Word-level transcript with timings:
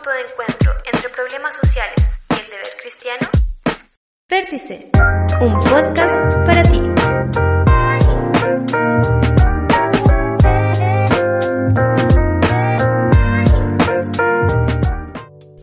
punto 0.00 0.10
de 0.10 0.20
encuentro 0.22 0.72
entre 0.90 1.08
problemas 1.10 1.54
sociales 1.56 1.96
y 2.30 2.34
el 2.34 2.46
deber 2.46 2.76
cristiano? 2.80 3.28
Vértice, 4.28 4.90
un 5.40 5.58
podcast 5.58 6.14
para 6.46 6.62
ti. 6.62 6.80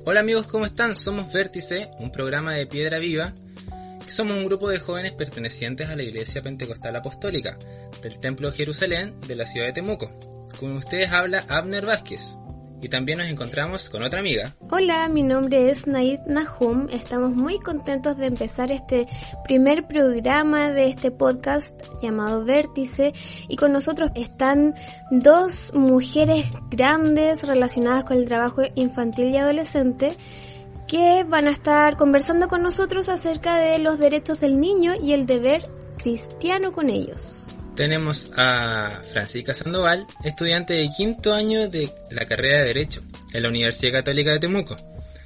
Hola 0.06 0.20
amigos, 0.20 0.46
¿cómo 0.48 0.66
están? 0.66 0.94
Somos 0.94 1.34
Vértice, 1.34 1.90
un 1.98 2.12
programa 2.12 2.54
de 2.54 2.68
piedra 2.68 3.00
viva, 3.00 3.34
que 4.04 4.12
somos 4.12 4.38
un 4.38 4.46
grupo 4.46 4.70
de 4.70 4.80
jóvenes 4.80 5.14
pertenecientes 5.14 5.90
a 5.90 5.96
la 5.96 6.04
Iglesia 6.04 6.44
Pentecostal 6.44 6.96
Apostólica 6.96 7.58
del 8.04 8.20
Templo 8.20 8.52
de 8.52 8.58
Jerusalén 8.58 9.20
de 9.22 9.36
la 9.36 9.46
ciudad 9.46 9.66
de 9.68 9.74
Temuco. 9.74 10.12
Con 10.60 10.74
ustedes 10.74 11.12
habla 11.12 11.44
Abner 11.50 11.86
Vázquez. 11.86 12.37
Y 12.82 12.90
también 12.90 13.18
nos 13.18 13.28
encontramos 13.28 13.90
con 13.90 14.04
otra 14.04 14.20
amiga. 14.20 14.56
Hola, 14.70 15.08
mi 15.10 15.24
nombre 15.24 15.72
es 15.72 15.88
Naid 15.88 16.20
Nahum. 16.28 16.88
Estamos 16.92 17.36
muy 17.36 17.60
contentos 17.60 18.18
de 18.18 18.28
empezar 18.28 18.72
este 18.72 19.08
primer 19.44 19.88
programa 19.88 20.70
de 20.72 20.88
este 20.88 21.10
podcast 21.10 21.80
llamado 22.02 22.46
Vértice. 22.46 23.14
Y 23.48 23.56
con 23.56 23.74
nosotros 23.74 24.12
están 24.14 24.76
dos 25.10 25.74
mujeres 25.74 26.46
grandes 26.70 27.44
relacionadas 27.44 28.04
con 28.04 28.18
el 28.18 28.26
trabajo 28.26 28.62
infantil 28.76 29.30
y 29.30 29.38
adolescente 29.38 30.16
que 30.88 31.24
van 31.24 31.48
a 31.48 31.52
estar 31.52 31.98
conversando 31.98 32.48
con 32.48 32.62
nosotros 32.62 33.10
acerca 33.10 33.56
de 33.56 33.80
los 33.80 33.98
derechos 33.98 34.40
del 34.40 34.60
niño 34.60 34.94
y 34.96 35.14
el 35.14 35.26
deber 35.26 35.64
cristiano 35.98 36.72
con 36.72 36.90
ellos 36.90 37.47
tenemos 37.78 38.32
a 38.36 39.02
Francisca 39.14 39.54
Sandoval, 39.54 40.08
estudiante 40.24 40.74
de 40.74 40.90
quinto 40.90 41.34
año 41.34 41.70
de 41.70 41.94
la 42.10 42.26
carrera 42.26 42.58
de 42.58 42.66
Derecho 42.66 43.04
en 43.34 43.44
la 43.44 43.50
Universidad 43.50 43.94
Católica 43.94 44.32
de 44.32 44.40
Temuco. 44.40 44.76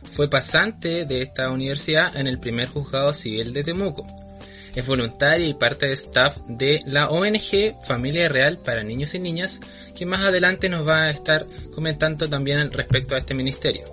Fue 0.03 0.29
pasante 0.29 1.05
de 1.05 1.21
esta 1.21 1.49
universidad 1.49 2.15
en 2.17 2.27
el 2.27 2.39
primer 2.39 2.67
juzgado 2.67 3.13
civil 3.13 3.53
de 3.53 3.63
Temuco. 3.63 4.05
Es 4.75 4.85
voluntaria 4.85 5.47
y 5.47 5.53
parte 5.53 5.87
de 5.87 5.93
staff 5.93 6.37
de 6.47 6.81
la 6.85 7.09
ONG 7.09 7.81
Familia 7.87 8.27
Real 8.27 8.57
para 8.57 8.83
Niños 8.83 9.15
y 9.15 9.19
Niñas, 9.19 9.61
que 9.95 10.05
más 10.05 10.21
adelante 10.21 10.67
nos 10.67 10.85
va 10.85 11.03
a 11.03 11.09
estar 11.09 11.45
comentando 11.73 12.29
también 12.29 12.69
respecto 12.71 13.15
a 13.15 13.19
este 13.19 13.33
ministerio. 13.33 13.85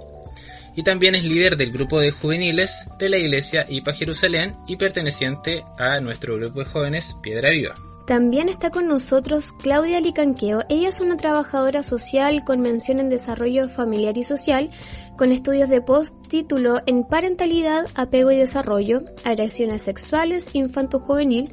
Y 0.75 0.83
también 0.83 1.15
es 1.15 1.23
líder 1.23 1.57
del 1.57 1.71
grupo 1.71 2.01
de 2.01 2.11
juveniles 2.11 2.87
de 2.99 3.09
la 3.09 3.19
Iglesia 3.19 3.67
IPA 3.69 3.93
Jerusalén 3.93 4.57
y 4.67 4.77
perteneciente 4.77 5.63
a 5.79 6.01
nuestro 6.01 6.37
grupo 6.37 6.61
de 6.61 6.67
jóvenes 6.67 7.17
Piedra 7.23 7.51
Viva. 7.51 7.88
También 8.09 8.49
está 8.49 8.71
con 8.71 8.89
nosotros 8.89 9.53
Claudia 9.53 10.01
Licanqueo. 10.01 10.61
Ella 10.71 10.89
es 10.89 11.03
una 11.03 11.19
trabajadora 11.19 11.83
social 11.83 12.43
con 12.43 12.63
mención 12.63 13.01
en 13.01 13.11
desarrollo 13.11 13.69
familiar 13.69 14.17
y 14.17 14.25
social, 14.25 14.71
con 15.19 15.31
estudios 15.31 15.69
de 15.69 15.83
postítulo 15.83 16.79
en 16.87 17.05
parentalidad, 17.05 17.85
apego 17.95 18.31
y 18.31 18.39
desarrollo, 18.39 19.03
agresiones 19.25 19.83
sexuales, 19.83 20.49
infanto-juvenil, 20.55 21.53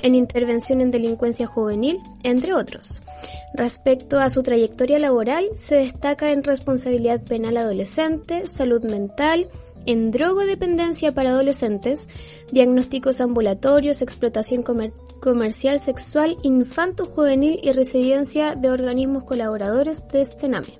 en 0.00 0.14
intervención 0.14 0.80
en 0.80 0.92
delincuencia 0.92 1.48
juvenil, 1.48 1.98
entre 2.22 2.54
otros. 2.54 3.02
Respecto 3.52 4.20
a 4.20 4.30
su 4.30 4.44
trayectoria 4.44 5.00
laboral, 5.00 5.48
se 5.56 5.74
destaca 5.74 6.30
en 6.30 6.44
responsabilidad 6.44 7.20
penal 7.24 7.56
adolescente, 7.56 8.46
salud 8.46 8.84
mental, 8.84 9.48
en 9.86 10.12
drogodependencia 10.12 11.10
para 11.10 11.30
adolescentes, 11.30 12.08
diagnósticos 12.52 13.20
ambulatorios, 13.20 14.02
explotación 14.02 14.62
comercial 14.62 15.05
sexual, 15.80 16.36
infanto 16.42 17.06
juvenil 17.06 17.58
y 17.62 17.72
residencia 17.72 18.54
de 18.54 18.70
organismos 18.70 19.24
colaboradores 19.24 20.06
de 20.08 20.24
Sename. 20.24 20.78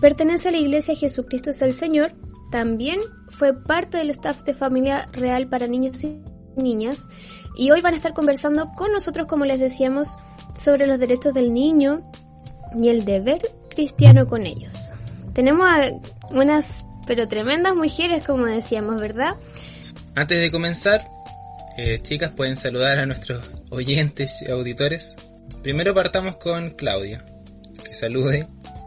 Pertenece 0.00 0.48
a 0.48 0.52
la 0.52 0.58
Iglesia 0.58 0.94
Jesucristo 0.94 1.50
es 1.50 1.62
el 1.62 1.72
Señor, 1.72 2.12
también 2.50 3.00
fue 3.28 3.54
parte 3.54 3.98
del 3.98 4.10
staff 4.10 4.42
de 4.42 4.54
Familia 4.54 5.08
Real 5.12 5.48
para 5.48 5.66
Niños 5.66 6.04
y 6.04 6.20
Niñas 6.56 7.08
y 7.56 7.70
hoy 7.70 7.80
van 7.80 7.94
a 7.94 7.96
estar 7.96 8.12
conversando 8.12 8.72
con 8.76 8.92
nosotros, 8.92 9.26
como 9.26 9.44
les 9.44 9.58
decíamos, 9.58 10.16
sobre 10.54 10.86
los 10.86 10.98
derechos 10.98 11.32
del 11.32 11.52
niño 11.52 12.02
y 12.74 12.88
el 12.88 13.04
deber 13.04 13.40
cristiano 13.70 14.26
con 14.26 14.44
ellos. 14.46 14.92
Tenemos 15.32 15.66
unas 16.30 16.86
pero 17.06 17.28
tremendas 17.28 17.74
mujeres, 17.74 18.24
como 18.24 18.46
decíamos, 18.46 19.00
¿verdad? 19.00 19.36
Antes 20.14 20.40
de 20.40 20.50
comenzar, 20.50 21.02
eh, 21.76 22.00
chicas, 22.02 22.30
pueden 22.30 22.56
saludar 22.56 22.98
a 22.98 23.06
nuestros 23.06 23.42
oyentes 23.70 24.42
y 24.42 24.50
auditores. 24.50 25.16
Primero 25.62 25.94
partamos 25.94 26.36
con 26.36 26.70
Claudia, 26.70 27.24
que 27.84 27.94
salude. 27.94 28.46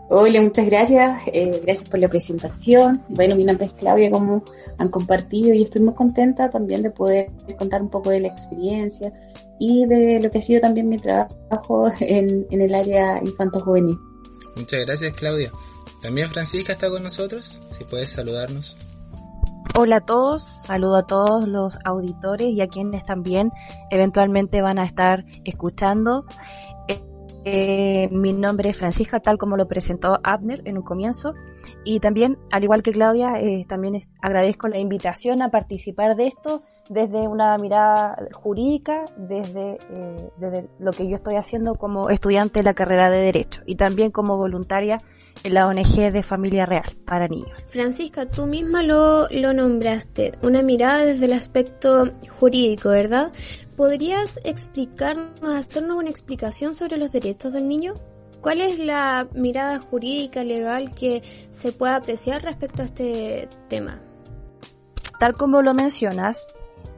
Hola, 0.09 0.41
muchas 0.41 0.65
gracias. 0.65 1.21
Eh, 1.33 1.61
gracias 1.63 1.89
por 1.89 1.99
la 1.99 2.07
presentación. 2.07 3.01
Bueno, 3.09 3.35
mi 3.35 3.43
nombre 3.43 3.65
es 3.67 3.73
Claudia, 3.73 4.11
como 4.11 4.43
han 4.77 4.89
compartido, 4.89 5.53
y 5.53 5.63
estoy 5.63 5.81
muy 5.81 5.95
contenta 5.95 6.49
también 6.49 6.83
de 6.83 6.91
poder 6.91 7.31
contar 7.57 7.81
un 7.81 7.89
poco 7.89 8.09
de 8.09 8.19
la 8.19 8.27
experiencia 8.27 9.11
y 9.59 9.85
de 9.85 10.19
lo 10.19 10.29
que 10.29 10.39
ha 10.39 10.41
sido 10.41 10.61
también 10.61 10.89
mi 10.89 10.97
trabajo 10.97 11.91
en, 11.99 12.45
en 12.51 12.61
el 12.61 12.75
área 12.75 13.19
infanto-juvenil. 13.23 13.97
Muchas 14.55 14.85
gracias, 14.85 15.13
Claudia. 15.13 15.51
También 16.01 16.29
Francisca 16.29 16.73
está 16.73 16.89
con 16.89 17.01
nosotros, 17.01 17.61
si 17.71 17.83
puedes 17.85 18.11
saludarnos. 18.11 18.77
Hola 19.77 19.97
a 19.97 20.01
todos, 20.01 20.41
saludo 20.41 20.95
a 20.95 21.05
todos 21.05 21.45
los 21.45 21.77
auditores 21.83 22.47
y 22.47 22.61
a 22.61 22.67
quienes 22.69 23.03
también 23.03 23.51
eventualmente 23.89 24.61
van 24.61 24.79
a 24.79 24.85
estar 24.85 25.25
escuchando. 25.43 26.23
Eh, 27.43 28.07
mi 28.09 28.31
nombre 28.31 28.69
es 28.69 28.77
Francisca, 28.77 29.19
tal 29.19 29.37
como 29.37 29.57
lo 29.57 29.67
presentó 29.67 30.17
Abner 30.23 30.61
en 30.63 30.77
un 30.77 30.83
comienzo. 30.83 31.33
Y 31.83 31.99
también, 31.99 32.37
al 32.53 32.63
igual 32.63 32.83
que 32.83 32.91
Claudia, 32.91 33.33
eh, 33.41 33.65
también 33.67 34.01
agradezco 34.21 34.69
la 34.69 34.79
invitación 34.79 35.41
a 35.41 35.51
participar 35.51 36.15
de 36.15 36.27
esto 36.27 36.63
desde 36.89 37.27
una 37.27 37.57
mirada 37.57 38.15
jurídica, 38.31 39.03
eh, 39.29 40.29
desde 40.37 40.69
lo 40.79 40.91
que 40.91 41.09
yo 41.09 41.15
estoy 41.15 41.35
haciendo 41.35 41.75
como 41.75 42.09
estudiante 42.09 42.61
de 42.61 42.63
la 42.63 42.75
carrera 42.75 43.09
de 43.09 43.19
Derecho 43.19 43.61
y 43.65 43.75
también 43.75 44.11
como 44.11 44.37
voluntaria 44.37 44.99
en 45.43 45.53
la 45.53 45.67
ONG 45.67 46.11
de 46.11 46.23
Familia 46.23 46.65
Real 46.65 46.95
para 47.05 47.27
niños. 47.27 47.51
Francisca, 47.67 48.25
tú 48.25 48.45
misma 48.45 48.83
lo, 48.83 49.27
lo 49.29 49.53
nombraste, 49.53 50.33
una 50.41 50.61
mirada 50.61 51.05
desde 51.05 51.25
el 51.25 51.33
aspecto 51.33 52.11
jurídico, 52.39 52.89
¿verdad? 52.89 53.31
¿Podrías 53.75 54.39
explicarnos, 54.43 55.41
hacernos 55.43 55.97
una 55.97 56.09
explicación 56.09 56.73
sobre 56.75 56.97
los 56.97 57.11
derechos 57.11 57.53
del 57.53 57.67
niño? 57.67 57.93
¿Cuál 58.41 58.61
es 58.61 58.79
la 58.79 59.27
mirada 59.33 59.79
jurídica, 59.79 60.43
legal 60.43 60.93
que 60.93 61.23
se 61.49 61.71
puede 61.71 61.93
apreciar 61.93 62.43
respecto 62.43 62.83
a 62.83 62.85
este 62.85 63.49
tema? 63.67 64.01
Tal 65.19 65.33
como 65.33 65.61
lo 65.61 65.73
mencionas, 65.73 66.53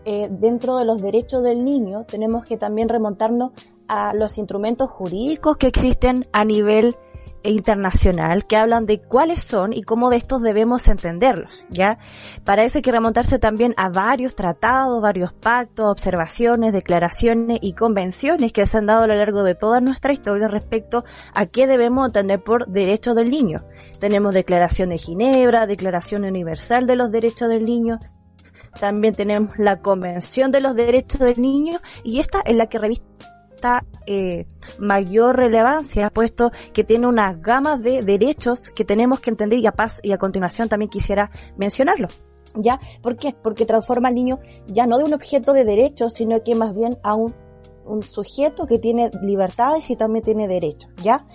eh, 0.05 0.27
dentro 0.29 0.77
de 0.77 0.85
los 0.85 1.01
derechos 1.01 1.43
del 1.43 1.63
niño 1.63 2.05
tenemos 2.05 2.45
que 2.45 2.57
también 2.57 2.89
remontarnos 2.89 3.51
a 3.87 4.13
los 4.13 4.37
instrumentos 4.37 4.89
jurídicos 4.91 5.57
que 5.57 5.67
existen 5.67 6.27
a 6.31 6.45
nivel 6.45 6.95
internacional 7.43 8.45
que 8.45 8.57
hablan 8.57 8.85
de 8.85 8.99
cuáles 9.01 9.41
son 9.41 9.73
y 9.73 9.83
cómo 9.83 10.09
de 10.09 10.17
estos 10.17 10.41
debemos 10.41 10.87
entenderlos, 10.87 11.65
¿ya? 11.69 11.99
Para 12.43 12.63
eso 12.63 12.77
hay 12.77 12.81
que 12.81 12.91
remontarse 12.91 13.39
también 13.39 13.73
a 13.77 13.89
varios 13.89 14.35
tratados, 14.35 15.01
varios 15.01 15.33
pactos, 15.33 15.85
observaciones, 15.89 16.73
declaraciones 16.73 17.59
y 17.61 17.73
convenciones 17.73 18.53
que 18.53 18.65
se 18.65 18.77
han 18.77 18.85
dado 18.85 19.03
a 19.03 19.07
lo 19.07 19.15
largo 19.15 19.43
de 19.43 19.55
toda 19.55 19.81
nuestra 19.81 20.13
historia 20.13 20.47
respecto 20.47 21.03
a 21.33 21.45
qué 21.45 21.67
debemos 21.67 22.07
entender 22.07 22.43
por 22.43 22.67
derecho 22.67 23.13
del 23.13 23.29
niño. 23.29 23.63
Tenemos 23.99 24.33
Declaración 24.33 24.89
de 24.89 24.97
Ginebra, 24.97 25.65
Declaración 25.65 26.23
Universal 26.23 26.85
de 26.85 26.95
los 26.95 27.11
Derechos 27.11 27.49
del 27.49 27.63
Niño, 27.63 27.99
también 28.79 29.15
tenemos 29.15 29.57
la 29.57 29.81
Convención 29.81 30.51
de 30.51 30.61
los 30.61 30.75
Derechos 30.75 31.19
del 31.19 31.41
Niño 31.41 31.79
y 32.03 32.19
esta 32.19 32.41
es 32.45 32.55
la 32.55 32.67
que 32.67 32.77
revista 32.77 33.36
eh, 34.05 34.45
mayor 34.79 35.35
relevancia, 35.35 36.09
puesto 36.09 36.51
que 36.73 36.83
tiene 36.83 37.07
una 37.07 37.33
gama 37.33 37.77
de 37.77 38.01
derechos 38.01 38.71
que 38.71 38.85
tenemos 38.85 39.19
que 39.19 39.29
entender 39.29 39.59
y 39.59 39.67
a, 39.67 39.71
paz, 39.71 39.99
y 40.03 40.11
a 40.11 40.17
continuación 40.17 40.69
también 40.69 40.89
quisiera 40.89 41.31
mencionarlo. 41.57 42.07
¿Ya? 42.55 42.79
¿Por 43.03 43.17
qué? 43.17 43.35
Porque 43.43 43.65
transforma 43.65 44.07
al 44.07 44.15
niño 44.15 44.39
ya 44.65 44.87
no 44.87 44.97
de 44.97 45.03
un 45.03 45.13
objeto 45.13 45.53
de 45.53 45.63
derechos, 45.63 46.13
sino 46.13 46.41
que 46.43 46.55
más 46.55 46.73
bien 46.73 46.97
a 47.03 47.13
un, 47.13 47.35
un 47.85 48.03
sujeto 48.03 48.65
que 48.65 48.79
tiene 48.79 49.11
libertades 49.21 49.89
y 49.91 49.95
también 49.95 50.23
tiene 50.23 50.47
derechos, 50.47 50.91
¿ya? 51.03 51.27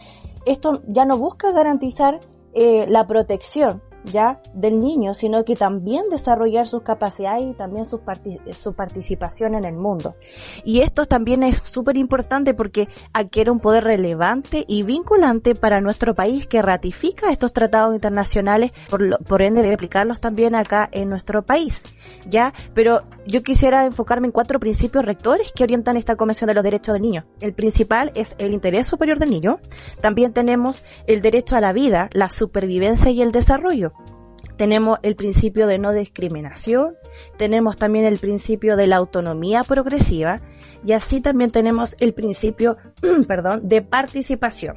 Esto 0.47 0.83
ya 0.89 1.05
no 1.05 1.19
busca 1.19 1.53
garantizar 1.53 2.19
eh, 2.55 2.87
la 2.89 3.07
protección, 3.07 3.83
ya 4.05 4.41
del 4.55 4.81
niño, 4.81 5.15
sino 5.15 5.45
que 5.45 5.57
también 5.57 6.09
desarrollar 6.11 6.67
sus 6.67 6.83
capacidades 6.83 7.45
y 7.47 7.55
también 7.55 7.85
su, 7.85 8.01
su 8.55 8.75
participación 8.75 9.55
en 9.55 9.65
el 9.65 9.75
mundo. 9.75 10.15
Y 10.65 10.81
esto 10.81 11.07
también 11.07 11.43
es 11.43 11.59
súper 11.65 11.97
importante 11.97 12.55
porque 12.55 12.89
adquiere 13.13 13.51
un 13.51 13.61
poder 13.61 13.85
relevante 13.85 14.65
y 14.67 14.83
vinculante 14.83 15.55
para 15.55 15.81
nuestro 15.81 16.15
país 16.15 16.47
que 16.47 16.63
ratifica 16.63 17.31
estos 17.31 17.53
tratados 17.53 17.95
internacionales, 17.95 18.73
por, 18.91 19.23
por 19.25 19.43
ende 19.43 19.63
debe 19.63 19.75
aplicarlos 19.75 20.21
también 20.21 20.55
acá 20.55 20.89
en 20.93 21.09
nuestro 21.09 21.43
país. 21.43 21.83
¿Ya? 22.27 22.53
Pero 22.75 23.03
yo 23.27 23.43
quisiera 23.43 23.85
enfocarme 23.85 24.27
en 24.27 24.33
cuatro 24.33 24.61
principios 24.61 25.05
rectores 25.05 25.53
que 25.53 25.65
orientan 25.65 25.97
esta 25.97 26.17
Convención 26.17 26.49
de 26.49 26.55
los 26.55 26.63
Derechos 26.63 26.93
del 26.93 27.03
Niño. 27.03 27.25
El 27.41 27.53
principal 27.53 28.13
es 28.15 28.35
el 28.39 28.53
interés 28.53 28.87
superior 28.87 29.19
del 29.19 29.31
niño. 29.31 29.59
También 30.01 30.33
tenemos 30.33 30.85
el 31.07 31.21
derecho 31.21 31.57
a 31.57 31.61
la 31.61 31.73
vida, 31.73 32.09
la 32.13 32.29
supervivencia 32.29 33.11
y 33.11 33.23
el 33.23 33.33
desarrollo 33.33 33.92
tenemos 34.57 34.99
el 35.03 35.17
principio 35.17 35.67
de 35.67 35.79
no 35.79 35.93
discriminación, 35.93 36.95
tenemos 37.37 37.77
también 37.77 38.05
el 38.05 38.19
principio 38.19 38.77
de 38.77 38.87
la 38.87 38.97
autonomía 38.97 39.65
progresiva 39.65 40.41
y 40.85 40.93
así 40.93 41.21
también 41.21 41.51
tenemos 41.51 41.97
el 42.01 42.15
principio, 42.15 42.77
perdón, 43.29 43.69
de 43.69 43.83
participación. 43.83 44.77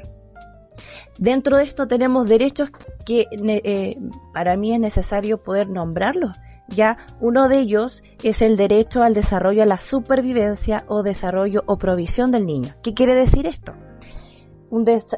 Dentro 1.18 1.58
de 1.58 1.64
esto 1.64 1.88
tenemos 1.88 2.28
derechos 2.28 2.70
que 3.06 3.26
eh, 3.32 3.98
para 4.34 4.58
mí 4.58 4.74
es 4.74 4.80
necesario 4.80 5.42
poder 5.42 5.70
nombrarlos. 5.70 6.32
Ya 6.68 6.98
uno 7.22 7.48
de 7.48 7.60
ellos 7.60 8.04
es 8.24 8.42
el 8.42 8.58
derecho 8.58 9.04
al 9.04 9.14
desarrollo 9.14 9.64
a 9.64 9.68
la 9.68 9.78
supervivencia 9.78 10.84
o 10.88 11.04
desarrollo 11.04 11.64
o 11.68 11.78
provisión 11.78 12.32
del 12.32 12.46
niño. 12.46 12.74
¿Qué 12.82 12.94
quiere 12.94 13.14
decir 13.14 13.46
esto? 13.46 13.74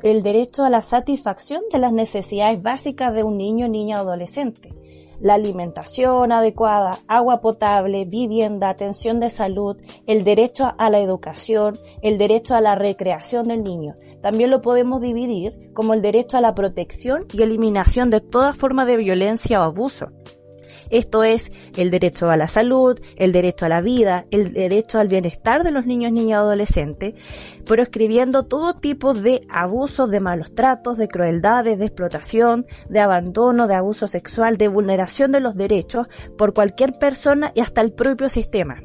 El 0.04 0.24
derecho 0.24 0.64
a 0.64 0.70
la 0.70 0.82
satisfacción 0.82 1.62
de 1.72 1.80
las 1.80 1.94
necesidades 1.94 2.62
básicas 2.62 3.14
de 3.14 3.24
un 3.24 3.38
niño, 3.38 3.68
niña 3.68 3.98
o 3.98 4.00
adolescente. 4.00 4.74
La 5.20 5.34
alimentación 5.34 6.32
adecuada, 6.32 7.00
agua 7.08 7.42
potable, 7.42 8.06
vivienda, 8.06 8.70
atención 8.70 9.20
de 9.20 9.32
salud, 9.32 9.78
el 10.06 10.24
derecho 10.24 10.74
a 10.78 10.90
la 10.92 11.00
educación, 11.00 11.80
el 12.04 12.20
derecho 12.20 12.54
a 12.54 12.62
la 12.62 12.76
recreación 12.76 13.48
del 13.48 13.64
niño. 13.64 13.96
También 14.22 14.52
lo 14.52 14.62
podemos 14.62 15.02
dividir 15.02 15.72
como 15.74 15.94
el 15.94 16.02
derecho 16.02 16.38
a 16.38 16.42
la 16.42 16.54
protección 16.54 17.26
y 17.34 17.42
eliminación 17.42 18.10
de 18.10 18.22
toda 18.22 18.54
forma 18.54 18.86
de 18.86 18.98
violencia 18.98 19.60
o 19.60 19.64
abuso. 19.64 20.12
Esto 20.90 21.24
es 21.24 21.52
el 21.76 21.92
derecho 21.92 22.30
a 22.30 22.38
la 22.38 22.48
salud, 22.48 23.00
el 23.16 23.32
derecho 23.32 23.66
a 23.66 23.70
la 23.70 23.82
vida, 23.82 24.26
el 24.32 24.54
derecho 24.54 25.00
al 25.00 25.08
bienestar 25.08 25.64
de 25.64 25.72
los 25.72 25.86
niños, 25.86 26.12
niñas 26.12 26.30
y 26.30 26.34
adolescentes, 26.34 27.14
pero 27.66 27.84
escribiendo 27.84 28.44
todo 28.44 28.76
tipo 28.76 29.14
de 29.14 29.42
abusos, 29.50 30.10
de 30.10 30.20
malos 30.20 30.54
tratos, 30.56 30.98
de 30.98 31.08
crueldades, 31.08 31.80
de 31.80 31.86
explotación, 31.86 32.66
de 32.90 33.00
abandono, 33.00 33.68
de 33.68 33.76
abuso 33.76 34.08
sexual, 34.08 34.58
de 34.58 34.68
vulneración 34.68 35.32
de 35.32 35.40
los 35.40 35.56
derechos 35.56 36.08
por 36.38 36.54
cualquier 36.54 36.94
persona 36.94 37.52
y 37.56 37.62
hasta 37.62 37.82
el 37.82 37.94
propio 37.94 38.30
sistema. 38.30 38.82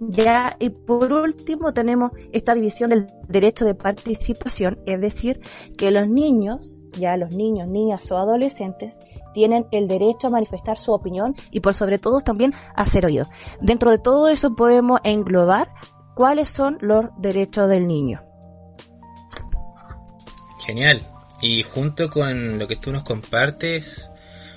Ya, 0.00 0.56
y 0.60 0.70
por 0.70 1.12
último 1.12 1.72
tenemos 1.72 2.12
esta 2.32 2.54
división 2.54 2.90
del 2.90 3.08
derecho 3.28 3.64
de 3.64 3.74
participación, 3.74 4.78
es 4.86 5.00
decir, 5.00 5.40
que 5.76 5.90
los 5.90 6.08
niños, 6.08 6.78
ya 6.92 7.16
los 7.16 7.34
niños, 7.34 7.66
niñas 7.66 8.10
o 8.12 8.16
adolescentes, 8.16 9.00
tienen 9.38 9.68
el 9.70 9.86
derecho 9.86 10.26
a 10.26 10.30
manifestar 10.30 10.78
su 10.78 10.92
opinión 10.92 11.36
y 11.52 11.60
por 11.60 11.72
sobre 11.72 12.00
todo 12.00 12.20
también 12.20 12.54
a 12.74 12.84
ser 12.88 13.06
oídos. 13.06 13.28
Dentro 13.60 13.92
de 13.92 13.98
todo 13.98 14.26
eso 14.26 14.56
podemos 14.56 14.98
englobar 15.04 15.70
cuáles 16.16 16.48
son 16.48 16.76
los 16.80 17.04
derechos 17.18 17.70
del 17.70 17.86
niño. 17.86 18.20
Genial. 20.66 21.00
Y 21.40 21.62
junto 21.62 22.10
con 22.10 22.58
lo 22.58 22.66
que 22.66 22.74
tú 22.74 22.90
nos 22.90 23.04
compartes, 23.04 24.10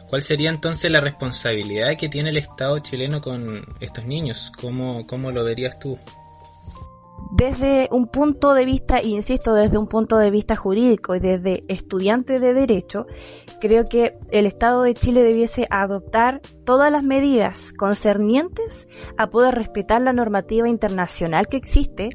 ¿cuál 0.09 0.23
sería 0.23 0.49
entonces 0.49 0.91
la 0.91 0.99
responsabilidad 0.99 1.95
que 1.95 2.09
tiene 2.09 2.31
el 2.31 2.37
Estado 2.37 2.79
chileno 2.79 3.21
con 3.21 3.63
estos 3.81 4.05
niños? 4.05 4.51
¿Cómo, 4.59 5.05
cómo 5.05 5.29
lo 5.29 5.43
verías 5.43 5.77
tú? 5.77 5.99
Desde 7.31 7.87
un 7.91 8.07
punto 8.07 8.53
de 8.53 8.65
vista, 8.65 9.01
insisto, 9.01 9.53
desde 9.53 9.77
un 9.77 9.87
punto 9.87 10.17
de 10.17 10.29
vista 10.29 10.57
jurídico 10.57 11.15
y 11.15 11.21
desde 11.21 11.63
estudiante 11.69 12.39
de 12.39 12.53
derecho, 12.53 13.07
creo 13.61 13.85
que 13.85 14.17
el 14.31 14.45
Estado 14.45 14.83
de 14.83 14.93
Chile 14.93 15.23
debiese 15.23 15.65
adoptar 15.69 16.41
todas 16.65 16.91
las 16.91 17.03
medidas 17.03 17.71
concernientes 17.73 18.87
a 19.17 19.29
poder 19.29 19.55
respetar 19.55 20.01
la 20.01 20.11
normativa 20.11 20.67
internacional 20.67 21.47
que 21.47 21.55
existe 21.55 22.09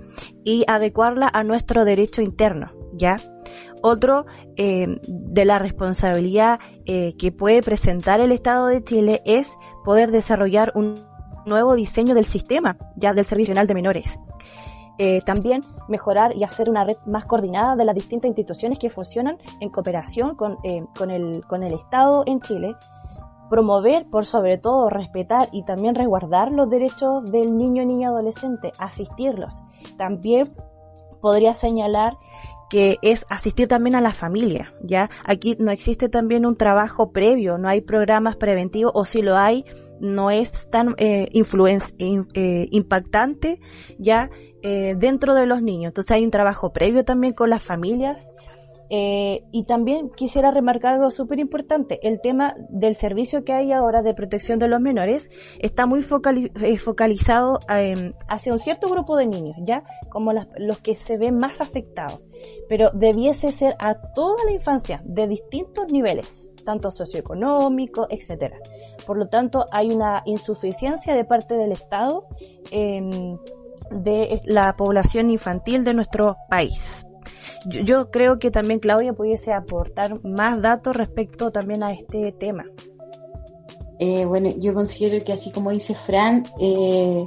y 0.44 0.64
adecuarla 0.68 1.30
a 1.32 1.44
nuestro 1.44 1.86
derecho 1.86 2.20
interno, 2.20 2.72
¿ya? 2.92 3.16
Otro 3.82 4.26
eh, 4.56 4.98
de 5.06 5.44
la 5.46 5.58
responsabilidad 5.58 6.58
eh, 6.84 7.14
que 7.18 7.32
puede 7.32 7.62
presentar 7.62 8.20
el 8.20 8.32
Estado 8.32 8.66
de 8.66 8.82
Chile 8.82 9.22
es 9.24 9.48
poder 9.82 10.10
desarrollar 10.10 10.72
un 10.74 10.96
nuevo 11.46 11.74
diseño 11.74 12.14
del 12.14 12.24
sistema, 12.26 12.76
ya 12.96 13.14
del 13.14 13.24
Servicio 13.24 13.52
Nacional 13.52 13.66
de 13.68 13.74
Menores, 13.74 14.18
eh, 14.98 15.20
también 15.22 15.62
mejorar 15.88 16.36
y 16.36 16.44
hacer 16.44 16.70
una 16.70 16.84
red 16.84 16.96
más 17.06 17.26
coordinada 17.26 17.76
de 17.76 17.84
las 17.84 17.94
distintas 17.94 18.28
instituciones 18.28 18.78
que 18.78 18.90
funcionan 18.90 19.38
en 19.60 19.70
cooperación 19.70 20.36
con, 20.36 20.58
eh, 20.64 20.84
con, 20.96 21.10
el, 21.10 21.44
con 21.46 21.62
el 21.62 21.74
Estado 21.74 22.22
en 22.26 22.40
Chile, 22.40 22.74
promover, 23.50 24.06
por 24.08 24.26
sobre 24.26 24.58
todo, 24.58 24.88
respetar 24.88 25.48
y 25.52 25.64
también 25.64 25.94
resguardar 25.94 26.50
los 26.50 26.68
derechos 26.70 27.30
del 27.30 27.56
niño, 27.56 27.84
niña, 27.84 28.08
adolescente, 28.08 28.72
asistirlos. 28.78 29.62
También 29.96 30.54
podría 31.20 31.54
señalar 31.54 32.16
que 32.68 32.98
es 33.02 33.24
asistir 33.30 33.68
también 33.68 33.96
a 33.96 34.00
la 34.00 34.12
familia, 34.12 34.74
¿ya? 34.82 35.10
Aquí 35.24 35.56
no 35.58 35.70
existe 35.70 36.08
también 36.08 36.46
un 36.46 36.56
trabajo 36.56 37.12
previo, 37.12 37.58
no 37.58 37.68
hay 37.68 37.80
programas 37.80 38.36
preventivos 38.36 38.92
o 38.94 39.04
si 39.04 39.22
lo 39.22 39.36
hay, 39.36 39.64
no 40.00 40.30
es 40.30 40.68
tan 40.70 40.94
eh, 40.98 41.28
eh 41.32 42.68
impactante, 42.70 43.60
¿ya? 43.98 44.30
Eh, 44.62 44.96
dentro 44.98 45.34
de 45.34 45.46
los 45.46 45.62
niños. 45.62 45.90
Entonces 45.90 46.10
hay 46.10 46.24
un 46.24 46.30
trabajo 46.30 46.72
previo 46.72 47.04
también 47.04 47.34
con 47.34 47.50
las 47.50 47.62
familias. 47.62 48.34
Eh, 48.88 49.42
y 49.50 49.64
también 49.64 50.10
quisiera 50.10 50.52
remarcar 50.52 50.94
algo 50.94 51.10
súper 51.10 51.40
importante, 51.40 51.98
el 52.06 52.20
tema 52.20 52.54
del 52.68 52.94
servicio 52.94 53.44
que 53.44 53.52
hay 53.52 53.72
ahora 53.72 54.00
de 54.02 54.14
protección 54.14 54.60
de 54.60 54.68
los 54.68 54.80
menores 54.80 55.28
está 55.58 55.86
muy 55.86 56.02
focalizado 56.02 57.58
hacia 58.28 58.52
un 58.52 58.60
cierto 58.60 58.88
grupo 58.88 59.16
de 59.16 59.26
niños, 59.26 59.56
¿ya? 59.64 59.82
Como 60.08 60.32
los 60.32 60.78
que 60.78 60.94
se 60.94 61.16
ven 61.16 61.36
más 61.36 61.60
afectados, 61.60 62.20
pero 62.68 62.90
debiese 62.92 63.52
ser 63.52 63.76
a 63.78 63.94
toda 63.94 64.44
la 64.44 64.52
infancia 64.52 65.02
de 65.04 65.28
distintos 65.28 65.90
niveles, 65.90 66.52
tanto 66.64 66.90
socioeconómico, 66.90 68.06
etcétera. 68.10 68.58
Por 69.06 69.18
lo 69.18 69.28
tanto, 69.28 69.66
hay 69.70 69.90
una 69.90 70.22
insuficiencia 70.26 71.14
de 71.14 71.24
parte 71.24 71.54
del 71.56 71.72
Estado 71.72 72.26
em, 72.70 73.38
de 73.90 74.40
la 74.46 74.76
población 74.76 75.30
infantil 75.30 75.84
de 75.84 75.94
nuestro 75.94 76.36
país. 76.48 77.06
Yo, 77.66 78.10
creo 78.10 78.38
que 78.38 78.50
también 78.50 78.80
Claudia 78.80 79.12
pudiese 79.12 79.52
aportar 79.52 80.24
más 80.24 80.62
datos 80.62 80.94
respecto 80.94 81.50
también 81.50 81.82
a 81.82 81.92
este 81.92 82.32
tema. 82.32 82.64
Eh, 83.98 84.24
bueno, 84.26 84.50
yo 84.58 84.74
considero 84.74 85.24
que 85.24 85.32
así 85.32 85.50
como 85.50 85.70
dice 85.70 85.94
Fran, 85.94 86.44
eh, 86.60 87.24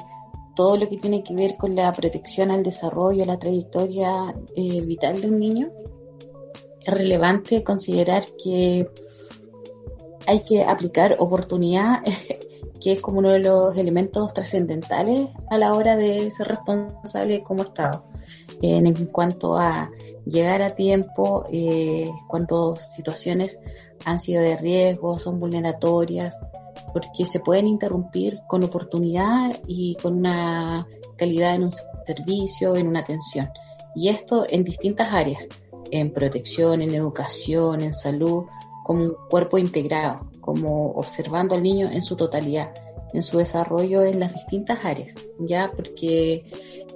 todo 0.56 0.78
lo 0.78 0.90
que 0.90 0.98
tiene 0.98 1.24
que 1.24 1.36
ver 1.36 1.58
con 1.58 1.76
la 1.76 1.92
protección 1.94 2.52
al 2.52 2.64
desarrollo, 2.64 3.24
a 3.24 3.28
la 3.28 3.40
trayectoria 3.40 4.36
eh, 4.56 4.82
vital 4.82 5.22
de 5.22 5.28
un 5.28 5.40
niño, 5.40 5.70
es 6.82 6.94
relevante 6.94 7.64
considerar 7.64 8.24
que 8.42 8.90
hay 10.28 10.44
que 10.44 10.64
aplicar 10.64 11.16
oportunidad 11.20 12.04
que 12.80 12.94
es 12.94 13.02
como 13.02 13.20
uno 13.20 13.30
de 13.30 13.40
los 13.40 13.76
elementos 13.78 14.34
trascendentales 14.34 15.30
a 15.50 15.58
la 15.58 15.74
hora 15.74 15.98
de 15.98 16.32
ser 16.32 16.48
responsable 16.48 17.44
como 17.44 17.64
Estado, 17.64 18.06
en, 18.62 19.06
cuanto 19.08 19.58
a 19.58 19.92
llegar 20.26 20.62
a 20.62 20.76
tiempo, 20.76 21.46
eh, 21.52 22.10
cuando 22.28 22.78
situaciones 22.96 23.60
han 24.06 24.20
sido 24.20 24.42
de 24.42 24.58
riesgo, 24.58 25.20
son 25.20 25.40
vulneratorias, 25.40 26.40
porque 26.94 27.26
se 27.26 27.40
pueden 27.40 27.68
interrumpir 27.68 28.40
con 28.48 28.64
oportunidad 28.64 29.60
y 29.68 29.96
con 29.96 30.18
una 30.18 30.88
calidad 31.18 31.56
en 31.56 31.66
un 31.66 31.72
servicio, 32.06 32.76
en 32.76 32.88
una 32.88 33.02
atención. 33.02 33.50
Y 33.96 34.10
esto 34.10 34.46
en 34.48 34.64
distintas 34.64 35.12
áreas, 35.12 35.48
en 35.92 36.14
protección, 36.14 36.82
en 36.82 36.94
educación, 36.94 37.82
en 37.82 37.94
salud, 37.94 38.46
como 38.84 39.04
un 39.04 39.16
cuerpo 39.30 39.58
integrado 39.58 40.30
como 40.50 40.94
observando 40.94 41.54
al 41.54 41.62
niño 41.62 41.92
en 41.92 42.02
su 42.02 42.16
totalidad, 42.16 42.74
en 43.14 43.22
su 43.22 43.38
desarrollo 43.38 44.04
en 44.04 44.20
las 44.20 44.34
distintas 44.34 44.84
áreas, 44.84 45.14
ya 45.38 45.72
porque 45.76 46.44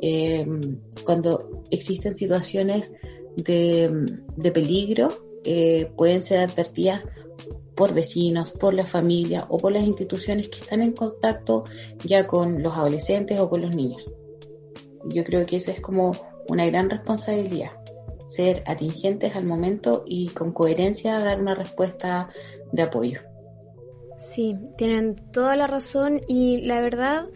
eh, 0.01 0.47
cuando 1.05 1.61
existen 1.69 2.15
situaciones 2.15 2.93
de, 3.35 4.51
peligro, 4.51 5.09
eh, 5.43 5.91
pueden 5.95 6.21
ser 6.21 6.39
advertidas 6.39 7.03
por 7.75 7.93
vecinos, 7.93 8.51
por 8.51 8.73
la 8.73 8.85
familia 8.85 9.45
o 9.49 9.57
por 9.57 9.71
las 9.71 9.83
instituciones 9.83 10.47
que 10.49 10.59
están 10.59 10.81
en 10.81 10.93
contacto 10.93 11.63
ya 12.03 12.27
con 12.27 12.61
los 12.61 12.73
adolescentes 12.73 13.39
o 13.39 13.49
con 13.49 13.61
los 13.61 13.75
niños. 13.75 14.09
Yo 15.05 15.23
creo 15.23 15.45
que 15.45 15.57
esa 15.57 15.71
es 15.71 15.81
como 15.81 16.13
una 16.47 16.65
gran 16.65 16.89
responsabilidad, 16.89 17.71
ser 18.25 18.63
atingentes 18.67 19.35
al 19.35 19.45
momento 19.45 20.03
y 20.05 20.29
con 20.29 20.51
coherencia 20.51 21.19
dar 21.19 21.41
una 21.41 21.55
respuesta 21.55 22.29
de 22.71 22.81
apoyo. 22.83 23.19
Sí, 24.17 24.55
tienen 24.77 25.15
toda 25.33 25.57
la 25.57 25.67
razón 25.67 26.21
y 26.27 26.61
la 26.61 26.79
verdad, 26.79 27.27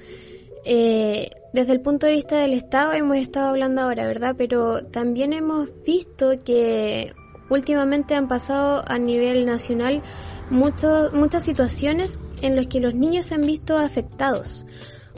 eh, 0.64 1.30
desde 1.52 1.74
el 1.74 1.82
punto 1.82 2.08
de 2.08 2.14
vista 2.14 2.38
del 2.38 2.54
Estado 2.54 2.94
hemos 2.94 3.18
estado 3.18 3.50
hablando 3.50 3.82
ahora, 3.82 4.08
¿verdad? 4.08 4.36
Pero 4.38 4.86
también 4.86 5.34
hemos 5.34 5.70
visto 5.84 6.40
que 6.40 7.14
últimamente 7.50 8.16
han 8.16 8.28
pasado 8.28 8.84
a 8.88 8.98
nivel 8.98 9.46
nacional 9.46 10.02
muchas 10.50 11.44
situaciones 11.44 12.20
en 12.42 12.56
las 12.56 12.68
que 12.68 12.80
los 12.80 12.94
niños 12.94 13.28
se 13.28 13.36
han 13.36 13.42
visto 13.42 13.78
afectados. 13.78 14.66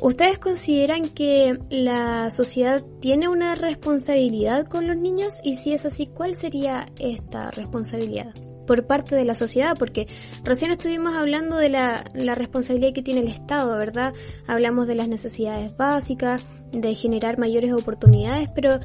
¿Ustedes 0.02 0.40
consideran 0.40 1.10
que 1.10 1.60
la 1.70 2.30
sociedad 2.30 2.84
tiene 3.02 3.28
una 3.28 3.56
responsabilidad 3.56 4.66
con 4.68 4.88
los 4.88 4.96
niños? 4.96 5.42
Y 5.44 5.58
si 5.58 5.74
es 5.74 5.86
así, 5.86 6.08
¿cuál 6.08 6.36
sería 6.36 6.88
esta 6.98 7.52
responsabilidad? 7.52 8.34
por 8.70 8.86
parte 8.86 9.16
de 9.16 9.26
la 9.26 9.34
sociedad, 9.34 9.76
porque 9.80 10.06
recién 10.44 10.70
estuvimos 10.70 11.16
hablando 11.16 11.58
de 11.58 11.70
la, 11.70 12.04
la 12.14 12.36
responsabilidad 12.36 12.94
que 12.94 13.02
tiene 13.02 13.22
el 13.22 13.28
Estado, 13.28 13.76
¿verdad? 13.76 14.14
Hablamos 14.46 14.86
de 14.86 14.94
las 14.94 15.08
necesidades 15.08 15.76
básicas, 15.76 16.44
de 16.72 16.96
generar 16.96 17.38
mayores 17.38 17.74
oportunidades, 17.74 18.50
pero 18.54 18.80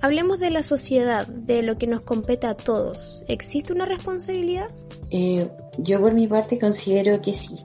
hablemos 0.00 0.38
de 0.38 0.50
la 0.50 0.62
sociedad, 0.62 1.26
de 1.26 1.62
lo 1.62 1.78
que 1.78 1.86
nos 1.86 2.02
compete 2.02 2.46
a 2.46 2.54
todos. 2.54 3.24
¿Existe 3.28 3.72
una 3.72 3.86
responsabilidad? 3.86 4.70
Eh, 5.10 5.50
yo 5.78 6.00
por 6.00 6.14
mi 6.14 6.26
parte 6.26 6.58
considero 6.58 7.20
que 7.20 7.34
sí. 7.34 7.64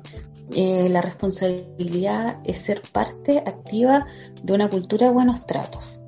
Eh, 0.51 0.87
la 0.89 1.01
responsabilidad 1.01 2.39
es 2.45 2.59
ser 2.59 2.81
parte 2.93 3.39
activa 3.39 4.07
de 4.43 4.53
una 4.53 4.69
cultura 4.69 5.07
de 5.07 5.13
buenos 5.13 5.45
tratos. 5.45 5.99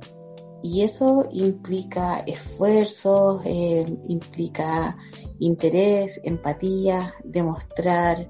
Y 0.62 0.82
eso 0.82 1.28
implica 1.32 2.20
esfuerzos, 2.20 3.42
eh, 3.46 3.86
implica 4.08 4.98
interés, 5.40 6.20
empatía, 6.24 7.14
demostrar 7.24 8.28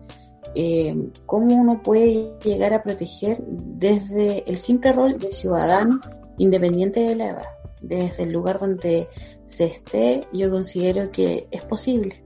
eh, 0.56 0.96
cómo 1.26 1.56
uno 1.56 1.82
puede 1.84 2.32
llegar 2.44 2.74
a 2.74 2.84
proteger 2.84 3.40
desde 3.46 4.50
el 4.50 4.58
simple 4.58 4.94
rol 4.94 5.20
de 5.20 5.32
ciudadano 5.32 6.02
independiente 6.38 7.02
de 7.02 7.16
la 7.16 7.30
edad. 7.30 7.50
Desde 7.82 8.24
el 8.24 8.32
lugar 8.32 8.60
donde 8.60 9.08
se 9.46 9.66
esté, 9.66 10.28
yo 10.34 10.50
considero 10.50 11.12
que 11.12 11.48
es 11.52 11.64
posible 11.66 12.24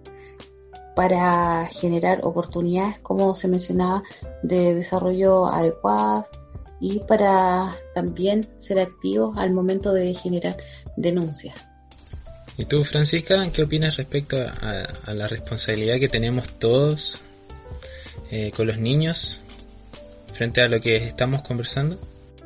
para 0.95 1.67
generar 1.71 2.21
oportunidades, 2.23 2.99
como 2.99 3.33
se 3.33 3.47
mencionaba, 3.47 4.03
de 4.43 4.75
desarrollo 4.75 5.47
adecuadas 5.47 6.29
y 6.79 6.99
para 6.99 7.75
también 7.95 8.49
ser 8.57 8.79
activos 8.79 9.37
al 9.37 9.53
momento 9.53 9.93
de 9.93 10.13
generar 10.13 10.57
denuncias. 10.97 11.55
¿Y 12.57 12.65
tú, 12.65 12.83
Francisca, 12.83 13.49
qué 13.51 13.63
opinas 13.63 13.97
respecto 13.97 14.37
a, 14.37 15.13
la 15.13 15.27
responsabilidad 15.27 15.99
que 15.99 16.07
tenemos 16.07 16.49
todos 16.59 17.21
eh, 18.35 18.51
con 18.51 18.65
los 18.65 18.79
niños 18.79 19.41
frente 20.31 20.63
a 20.63 20.67
lo 20.67 20.81
que 20.81 20.95
estamos 20.95 21.43
conversando? 21.43 21.99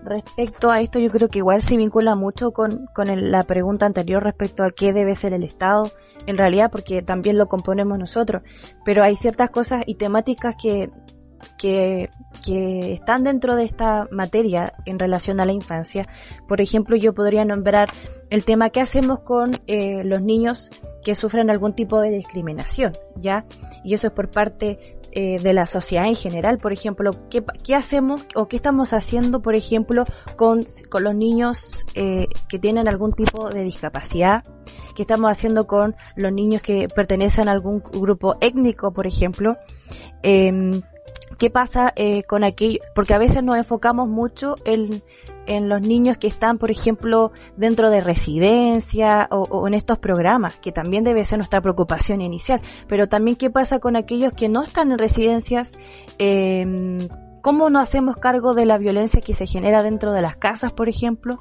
Respecto 0.04 0.70
a 0.70 0.82
esto, 0.82 1.00
yo 1.00 1.10
creo 1.10 1.30
que 1.30 1.40
igual 1.40 1.62
se 1.62 1.78
vincula 1.78 2.14
mucho 2.14 2.52
con, 2.52 2.88
con 2.94 3.32
la 3.32 3.44
pregunta 3.44 3.86
anterior 3.86 4.22
respecto 4.22 4.66
a 4.66 4.72
qué 4.72 4.92
debe 4.92 5.16
ser 5.16 5.32
el 5.32 5.44
Estado, 5.44 5.90
en 6.26 6.38
realidad, 6.38 6.72
porque 6.72 7.02
también 7.04 7.38
lo 7.38 7.48
componemos 7.48 7.98
nosotros, 7.98 8.44
pero 8.84 9.02
hay 9.02 9.16
ciertas 9.16 9.50
cosas 9.50 9.84
y 9.86 9.96
temáticas 9.96 10.56
que, 10.62 10.90
que, 11.58 12.10
que 12.46 12.92
están 12.92 13.24
dentro 13.24 13.56
de 13.56 13.64
esta 13.64 14.10
materia 14.12 14.74
en 14.86 15.00
relación 15.00 15.40
a 15.40 15.46
la 15.46 15.54
infancia. 15.54 16.06
Por 16.50 16.60
ejemplo, 16.60 16.98
yo 16.98 17.14
podría 17.14 17.46
nombrar 17.46 17.88
el 18.30 18.44
tema 18.44 18.72
que 18.72 18.82
hacemos 18.82 19.22
con 19.22 19.52
eh, 19.68 20.04
los 20.04 20.22
niños 20.22 20.70
que 21.02 21.16
sufren 21.16 21.50
algún 21.50 21.74
tipo 21.74 22.02
de 22.02 22.10
discriminación, 22.10 22.92
¿ya? 23.16 23.46
Y 23.86 23.94
eso 23.94 24.08
es 24.08 24.14
por 24.14 24.30
parte 24.30 24.97
eh, 25.20 25.40
de 25.42 25.52
la 25.52 25.66
sociedad 25.66 26.06
en 26.06 26.14
general, 26.14 26.60
por 26.60 26.72
ejemplo, 26.72 27.10
¿qué, 27.32 27.44
¿qué, 27.64 27.74
hacemos 27.74 28.22
o 28.36 28.48
qué 28.48 28.56
estamos 28.56 28.94
haciendo, 28.94 29.42
por 29.42 29.56
ejemplo, 29.56 30.06
con, 30.36 30.64
con 30.92 31.04
los 31.04 31.16
niños 31.16 31.88
eh, 31.96 32.28
que 32.48 32.60
tienen 32.60 32.88
algún 32.88 33.12
tipo 33.14 33.50
de 33.50 33.64
discapacidad? 33.64 34.44
¿Qué 34.96 35.02
estamos 35.02 35.32
haciendo 35.32 35.66
con 35.66 35.96
los 36.16 36.32
niños 36.32 36.62
que 36.62 36.88
pertenecen 36.88 37.48
a 37.48 37.52
algún 37.54 37.80
grupo 37.80 38.38
étnico, 38.42 38.94
por 38.94 39.08
ejemplo? 39.08 39.58
Eh, 40.22 40.84
¿Qué 41.38 41.50
pasa 41.50 41.94
eh, 41.96 42.24
con 42.24 42.44
aquello? 42.44 42.80
Porque 42.96 43.14
a 43.14 43.20
veces 43.20 43.44
nos 43.44 43.58
enfocamos 43.58 44.08
mucho 44.08 44.56
en, 44.66 45.04
los 45.70 45.82
niños 45.82 46.18
que 46.18 46.28
están, 46.28 46.58
por 46.58 46.72
ejemplo, 46.72 47.32
dentro 47.56 47.90
de 47.90 48.02
residencia 48.02 49.28
o, 49.32 49.68
en 49.68 49.74
estos 49.76 49.98
programas, 49.98 50.56
que 50.58 50.72
también 50.72 51.04
debe 51.04 51.24
ser 51.24 51.38
nuestra 51.38 51.62
preocupación 51.62 52.22
inicial. 52.22 52.62
Pero 52.88 53.08
también 53.08 53.38
qué 53.38 53.50
pasa 53.50 53.80
con 53.80 53.96
aquellos 53.96 54.34
que 54.34 54.50
no 54.50 54.64
están 54.64 54.92
en 54.92 54.98
residencias, 54.98 55.78
eh, 56.20 57.08
cómo 57.42 57.70
nos 57.70 57.84
hacemos 57.84 58.18
cargo 58.18 58.54
de 58.54 58.66
la 58.66 58.78
violencia 58.78 59.22
que 59.22 59.34
se 59.34 59.48
genera 59.48 59.84
dentro 59.84 60.12
de 60.12 60.22
las 60.22 60.36
casas, 60.36 60.74
por 60.74 60.90
ejemplo. 60.90 61.40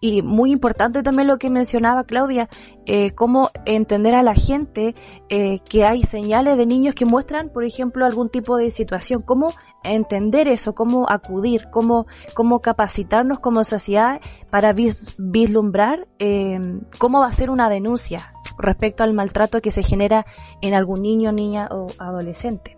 Y 0.00 0.22
muy 0.22 0.52
importante 0.52 1.02
también 1.02 1.28
lo 1.28 1.38
que 1.38 1.50
mencionaba 1.50 2.04
Claudia, 2.04 2.48
eh, 2.86 3.12
cómo 3.12 3.50
entender 3.64 4.14
a 4.14 4.22
la 4.22 4.34
gente 4.34 4.94
eh, 5.28 5.60
que 5.68 5.84
hay 5.84 6.02
señales 6.02 6.56
de 6.56 6.66
niños 6.66 6.94
que 6.94 7.06
muestran, 7.06 7.50
por 7.50 7.64
ejemplo, 7.64 8.04
algún 8.04 8.28
tipo 8.28 8.56
de 8.56 8.70
situación, 8.70 9.22
cómo 9.22 9.52
entender 9.82 10.48
eso, 10.48 10.74
cómo 10.74 11.08
acudir, 11.08 11.68
cómo, 11.70 12.06
cómo 12.34 12.60
capacitarnos 12.60 13.38
como 13.38 13.64
sociedad 13.64 14.20
para 14.50 14.72
vislumbrar 14.72 16.06
eh, 16.18 16.58
cómo 16.98 17.20
va 17.20 17.26
a 17.26 17.32
ser 17.32 17.50
una 17.50 17.68
denuncia 17.68 18.32
respecto 18.58 19.02
al 19.02 19.14
maltrato 19.14 19.60
que 19.60 19.70
se 19.70 19.82
genera 19.82 20.26
en 20.60 20.74
algún 20.74 21.02
niño, 21.02 21.32
niña 21.32 21.68
o 21.70 21.88
adolescente. 21.98 22.76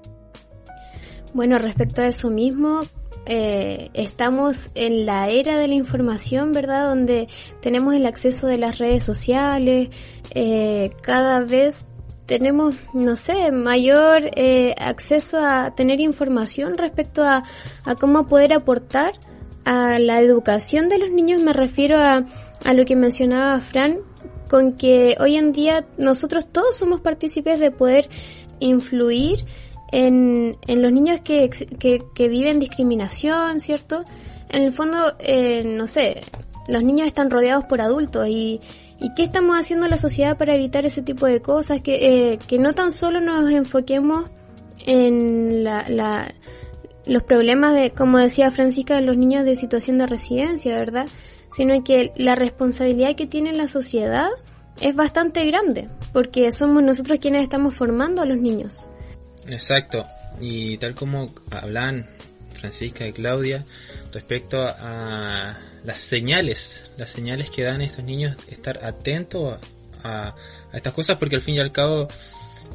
Bueno, 1.37 1.59
respecto 1.59 2.01
a 2.01 2.07
eso 2.07 2.31
mismo, 2.31 2.85
eh, 3.27 3.91
estamos 3.93 4.71
en 4.75 5.05
la 5.05 5.29
era 5.29 5.59
de 5.59 5.69
la 5.69 5.75
información, 5.75 6.53
¿verdad? 6.53 6.89
Donde 6.89 7.29
tenemos 7.61 7.95
el 7.95 8.07
acceso 8.07 8.47
de 8.47 8.57
las 8.57 8.79
redes 8.79 9.05
sociales, 9.05 9.91
eh, 10.31 10.93
cada 11.03 11.41
vez 11.41 11.89
tenemos, 12.25 12.75
no 12.95 13.17
sé, 13.17 13.53
mayor 13.53 14.31
eh, 14.35 14.75
acceso 14.79 15.39
a 15.45 15.75
tener 15.75 16.01
información 16.01 16.79
respecto 16.79 17.23
a, 17.23 17.45
a, 17.85 17.97
cómo 17.97 18.27
poder 18.27 18.55
aportar 18.55 19.13
a 19.67 19.99
la 19.99 20.23
educación 20.23 20.89
de 20.89 20.97
los 20.97 21.11
niños. 21.11 21.43
Me 21.43 21.53
refiero 21.53 21.99
a, 21.99 22.25
a 22.65 22.73
lo 22.73 22.87
que 22.87 22.97
mencionaba 22.97 23.61
Fran, 23.61 23.99
con 24.49 24.73
que 24.73 25.19
hoy 25.21 25.37
en 25.37 25.53
día 25.53 25.85
nosotros 25.99 26.49
todos 26.51 26.77
somos 26.77 27.03
partícipes 27.03 27.61
de 27.61 27.71
poder 27.71 28.09
influir 28.59 29.45
en, 29.93 30.57
en 30.67 30.83
los 30.83 30.93
niños 30.93 31.21
que, 31.21 31.49
que, 31.79 32.03
que, 32.15 32.29
viven 32.29 32.59
discriminación, 32.59 33.61
¿cierto? 33.61 34.05
En 34.49 34.63
el 34.63 34.73
fondo, 34.73 35.15
eh, 35.19 35.63
no 35.65 35.87
sé, 35.87 36.23
los 36.69 36.83
niños 36.83 37.07
están 37.07 37.31
rodeados 37.31 37.65
por 37.65 37.81
adultos 37.81 38.27
y, 38.29 38.61
y 39.01 39.15
¿qué 39.15 39.23
estamos 39.23 39.57
haciendo 39.57 39.89
la 39.89 39.99
sociedad 39.99 40.37
para 40.37 40.55
evitar 40.55 40.87
ese 40.87 41.03
tipo 41.03 41.27
de 41.27 41.41
cosas? 41.41 41.83
Que, 41.83 42.33
eh, 42.33 42.39
que 42.39 42.59
no 42.59 42.75
tan 42.75 42.93
solo 42.93 43.21
nos 43.21 43.51
enfoquemos 43.51 44.25
en 44.85 45.65
la, 45.65 45.89
la, 45.89 46.35
los 47.05 47.23
problemas 47.23 47.75
de, 47.75 47.91
como 47.91 48.19
decía 48.19 48.51
Francisca, 48.51 48.97
de 48.97 49.03
los 49.03 49.17
niños 49.17 49.45
de 49.45 49.57
situación 49.57 49.99
de 49.99 50.07
residencia, 50.07 50.77
¿verdad? 50.79 51.07
Sino 51.49 51.83
que 51.85 52.13
la 52.17 52.35
responsabilidad 52.35 53.15
que 53.15 53.27
tiene 53.27 53.53
la 53.53 53.69
sociedad 53.69 54.29
es 54.81 54.95
bastante 54.95 55.45
grande, 55.47 55.89
porque 56.13 56.51
somos 56.53 56.83
nosotros 56.83 57.19
quienes 57.21 57.45
estamos 57.45 57.75
formando 57.75 58.23
a 58.23 58.27
los 58.27 58.39
niños. 58.39 58.91
Exacto. 59.49 60.07
Y 60.41 60.77
tal 60.79 60.95
como 60.95 61.35
hablan 61.51 62.07
Francisca 62.53 63.07
y 63.07 63.13
Claudia 63.13 63.65
respecto 64.13 64.63
a 64.63 65.57
las 65.85 66.01
señales, 66.01 66.87
las 66.97 67.11
señales 67.11 67.51
que 67.51 67.63
dan 67.63 67.81
estos 67.81 68.05
niños, 68.05 68.37
estar 68.49 68.85
atentos 68.85 69.59
a, 70.03 70.35
estas 70.73 70.93
cosas 70.93 71.17
porque 71.17 71.37
al 71.37 71.43
fin 71.43 71.55
y 71.55 71.59
al 71.59 71.73
cabo 71.73 72.09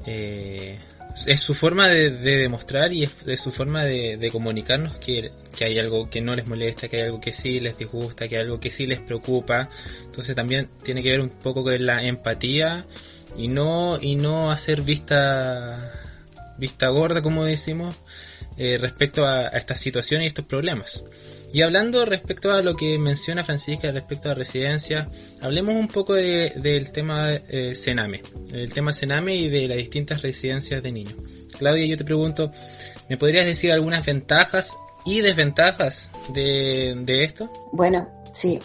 eh, 0.06 0.80
es 1.26 1.42
su 1.42 1.54
forma 1.54 1.90
de, 1.90 2.10
demostrar 2.12 2.94
y 2.94 3.04
es, 3.04 3.42
su 3.42 3.52
forma 3.52 3.84
de, 3.84 4.30
comunicarnos 4.32 4.96
que, 4.96 5.32
que, 5.56 5.66
hay 5.66 5.80
algo 5.80 6.10
que 6.10 6.22
no 6.22 6.36
les 6.36 6.48
molesta, 6.48 6.88
que 6.88 6.98
hay 6.98 7.04
algo 7.04 7.20
que 7.20 7.34
sí 7.34 7.60
les 7.60 7.78
disgusta, 7.78 8.28
que 8.28 8.38
hay 8.38 8.44
algo 8.44 8.60
que 8.60 8.72
sí 8.72 8.86
les 8.86 9.00
preocupa. 9.00 9.70
Entonces 10.06 10.36
también 10.36 10.70
tiene 10.84 11.04
que 11.04 11.12
ver 11.12 11.22
un 11.22 11.30
poco 11.30 11.64
con 11.64 11.86
la 11.86 12.04
empatía 12.04 12.86
y 13.36 13.48
no, 13.48 13.98
y 14.02 14.16
no 14.16 14.52
hacer 14.52 14.82
vista 14.82 15.92
vista 16.62 16.90
gorda, 16.90 17.24
como 17.24 17.44
decimos, 17.44 17.96
eh, 18.56 18.78
respecto 18.80 19.26
a, 19.26 19.48
esta 19.48 19.76
situación 19.76 20.22
y 20.22 20.28
estos 20.28 20.46
problemas. 20.46 21.04
Y 21.52 21.64
hablando 21.64 22.06
respecto 22.06 22.54
a 22.54 22.62
lo 22.62 22.76
que 22.76 23.00
menciona 23.00 23.44
Francisca 23.44 23.92
respecto 23.92 24.30
a 24.30 24.36
residencias, 24.36 25.08
hablemos 25.42 25.74
un 25.74 25.88
poco 25.88 26.14
del 26.14 26.92
tema 26.92 27.34
eh, 27.34 27.74
el 28.54 28.74
tema 28.74 28.94
Sename 28.94 29.36
y 29.36 29.50
de 29.50 29.68
las 29.68 29.78
distintas 29.78 30.22
residencias 30.22 30.84
de 30.84 30.92
niños. 30.92 31.16
Claudia, 31.58 31.86
yo 31.88 31.98
te 31.98 32.06
pregunto, 32.06 32.52
¿me 33.10 33.18
podrías 33.18 33.46
decir 33.46 33.72
algunas 33.72 34.06
ventajas 34.06 34.78
y 35.04 35.22
desventajas 35.22 36.12
de, 36.32 36.96
de 37.06 37.24
esto? 37.24 37.52
Bueno, 37.74 38.08
sí, 38.34 38.60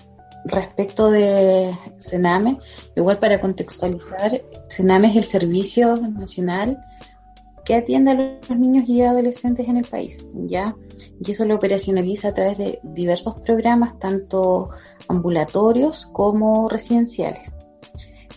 respecto 0.45 1.11
de 1.11 1.75
Sename, 1.99 2.59
igual 2.95 3.19
para 3.19 3.41
contextualizar, 3.41 4.43
Sename 4.69 5.09
es 5.09 5.17
el 5.17 5.25
Servicio 5.25 5.97
Nacional 5.97 6.79
que 7.67 7.75
atiende 7.75 8.13
a 8.13 8.15
los 8.15 8.59
niños 8.59 8.89
y 8.89 9.03
adolescentes 9.03 9.69
en 9.69 9.77
el 9.77 9.85
país, 9.85 10.27
¿ya? 10.33 10.77
Y 11.21 11.33
eso 11.33 11.45
lo 11.45 11.57
operacionaliza 11.57 12.29
a 12.29 12.35
través 12.35 12.59
de 12.59 12.79
diversos 12.85 13.35
programas, 13.41 13.99
tanto 13.99 14.71
ambulatorios 15.09 16.07
como 16.07 16.69
residenciales. 16.69 17.53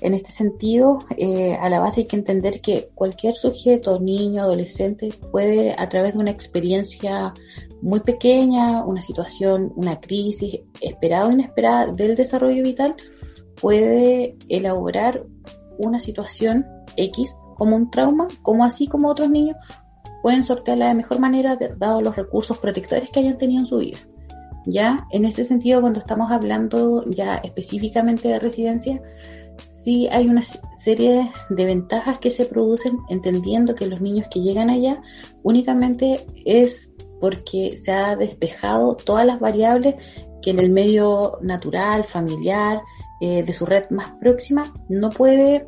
En 0.02 0.16
este 0.16 0.32
sentido, 0.32 1.00
eh, 1.18 1.56
a 1.62 1.70
la 1.70 1.80
base 1.80 2.02
hay 2.02 2.08
que 2.08 2.16
entender 2.16 2.62
que 2.62 2.90
cualquier 2.96 3.36
sujeto, 3.36 4.00
niño, 4.00 4.42
adolescente, 4.42 5.10
puede, 5.32 5.76
a 5.78 5.90
través 5.90 6.14
de 6.14 6.20
una 6.20 6.32
experiencia 6.32 7.34
muy 7.82 8.00
pequeña, 8.00 8.84
una 8.84 9.02
situación, 9.02 9.74
una 9.76 10.00
crisis 10.00 10.62
esperada 10.82 11.28
o 11.28 11.32
inesperada 11.32 11.92
del 11.92 12.16
desarrollo 12.16 12.64
vital, 12.64 12.96
puede 13.62 14.38
elaborar 14.48 15.24
una 15.78 16.00
situación 16.00 16.66
X 16.96 17.36
como 17.60 17.76
un 17.76 17.92
trauma, 17.92 18.28
como 18.42 18.66
así 18.66 18.88
como 18.88 19.10
otros 19.10 19.30
niños 19.30 19.58
pueden 20.24 20.44
sortearla 20.44 20.88
de 20.88 20.96
mejor 20.96 21.20
manera 21.20 21.58
dado 21.78 22.02
los 22.02 22.16
recursos 22.16 22.58
protectores 22.58 23.12
que 23.12 23.20
hayan 23.20 23.38
tenido 23.38 23.60
en 23.60 23.66
su 23.66 23.78
vida. 23.78 24.00
Ya, 24.66 25.08
en 25.12 25.26
este 25.26 25.44
sentido, 25.44 25.82
cuando 25.82 26.00
estamos 26.00 26.32
hablando 26.32 27.06
ya 27.10 27.36
específicamente 27.36 28.28
de 28.28 28.40
residencia, 28.40 29.02
sí 29.64 30.08
hay 30.12 30.28
una 30.28 30.42
serie 30.42 31.32
de 31.50 31.66
ventajas 31.66 32.20
que 32.20 32.32
se 32.32 32.46
producen 32.46 32.98
entendiendo 33.10 33.76
que 33.76 33.88
los 33.88 34.02
niños 34.02 34.28
que 34.30 34.42
llegan 34.42 34.70
allá 34.70 35.02
únicamente 35.44 36.26
es 36.46 36.94
porque 37.22 37.78
se 37.78 37.92
ha 37.92 38.16
despejado 38.16 38.96
todas 38.96 39.26
las 39.26 39.40
variables 39.40 39.96
que 40.42 40.52
en 40.52 40.60
el 40.60 40.70
medio 40.70 41.38
natural, 41.42 42.06
familiar, 42.06 42.82
eh, 43.22 43.44
de 43.44 43.54
su 43.54 43.66
red 43.66 43.90
más 43.90 44.12
próxima, 44.22 44.74
no 44.88 45.10
puede 45.10 45.68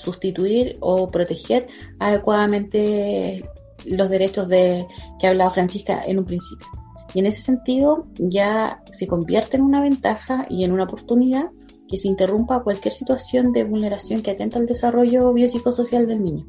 sustituir 0.00 0.76
o 0.80 1.10
proteger 1.10 1.68
adecuadamente 1.98 3.48
los 3.84 4.10
derechos 4.10 4.48
de 4.48 4.86
que 5.18 5.26
ha 5.26 5.30
hablado 5.30 5.50
Francisca 5.50 6.02
en 6.04 6.18
un 6.18 6.24
principio. 6.24 6.66
Y 7.14 7.20
en 7.20 7.26
ese 7.26 7.40
sentido 7.40 8.06
ya 8.18 8.82
se 8.92 9.06
convierte 9.06 9.56
en 9.56 9.62
una 9.62 9.80
ventaja 9.80 10.46
y 10.48 10.64
en 10.64 10.72
una 10.72 10.84
oportunidad 10.84 11.50
que 11.88 11.96
se 11.96 12.08
interrumpa 12.08 12.62
cualquier 12.62 12.94
situación 12.94 13.52
de 13.52 13.64
vulneración 13.64 14.22
que 14.22 14.30
atenta 14.30 14.58
al 14.58 14.66
desarrollo 14.66 15.32
biopsicosocial 15.32 16.06
del 16.06 16.22
niño. 16.22 16.46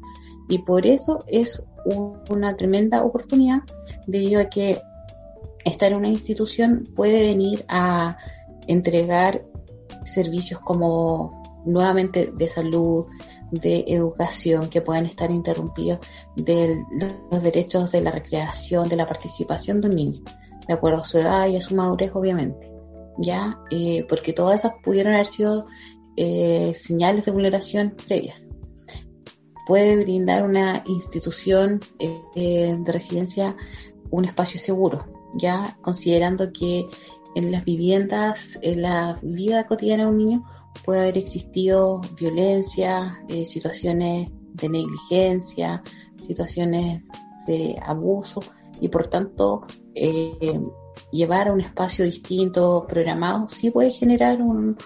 Y 0.48 0.58
por 0.58 0.86
eso 0.86 1.24
es 1.26 1.64
una 1.84 2.56
tremenda 2.56 3.02
oportunidad 3.02 3.62
debido 4.06 4.40
a 4.40 4.44
que 4.44 4.80
estar 5.64 5.90
en 5.90 5.98
una 5.98 6.08
institución 6.08 6.88
puede 6.94 7.22
venir 7.22 7.64
a 7.68 8.16
entregar 8.66 9.44
servicios 10.04 10.60
como 10.60 11.62
nuevamente 11.64 12.32
de 12.36 12.48
salud, 12.48 13.06
de 13.52 13.84
educación 13.86 14.68
que 14.68 14.80
pueden 14.80 15.06
estar 15.06 15.30
interrumpidos 15.30 16.00
de 16.34 16.82
los 17.30 17.42
derechos 17.42 17.92
de 17.92 18.00
la 18.00 18.10
recreación, 18.10 18.88
de 18.88 18.96
la 18.96 19.06
participación 19.06 19.80
de 19.80 19.88
un 19.88 19.94
niño, 19.94 20.22
de 20.66 20.74
acuerdo 20.74 21.02
a 21.02 21.04
su 21.04 21.18
edad 21.18 21.46
y 21.46 21.56
a 21.56 21.60
su 21.60 21.74
madurez, 21.74 22.10
obviamente. 22.14 22.72
¿ya? 23.18 23.58
Eh, 23.70 24.04
porque 24.08 24.32
todas 24.32 24.60
esas 24.60 24.74
pudieron 24.82 25.14
haber 25.14 25.26
sido 25.26 25.66
eh, 26.16 26.72
señales 26.74 27.24
de 27.24 27.32
vulneración 27.32 27.94
previas. 28.06 28.48
Puede 29.66 30.02
brindar 30.02 30.42
una 30.42 30.82
institución 30.86 31.80
eh, 31.98 32.76
de 32.84 32.92
residencia 32.92 33.54
un 34.10 34.24
espacio 34.26 34.60
seguro, 34.60 35.06
ya 35.34 35.78
considerando 35.80 36.52
que 36.52 36.86
en 37.34 37.50
las 37.50 37.64
viviendas, 37.64 38.58
en 38.60 38.82
la 38.82 39.18
vida 39.22 39.66
cotidiana 39.66 40.04
de 40.04 40.10
un 40.10 40.18
niño, 40.18 40.44
puede 40.84 41.00
haber 41.00 41.18
existido 41.18 42.00
violencia, 42.18 43.18
situaciones 43.44 44.30
de 44.54 44.68
negligencia, 44.68 45.82
situaciones 46.22 47.04
de 47.46 47.76
abuso 47.84 48.42
y 48.80 48.88
por 48.88 49.08
tanto 49.08 49.66
llevar 51.10 51.48
a 51.48 51.52
un 51.52 51.60
espacio 51.60 52.04
distinto, 52.04 52.86
programado, 52.88 53.48
sí 53.48 53.70
puede 53.70 53.90
generar 53.90 54.42
un, 54.42 54.76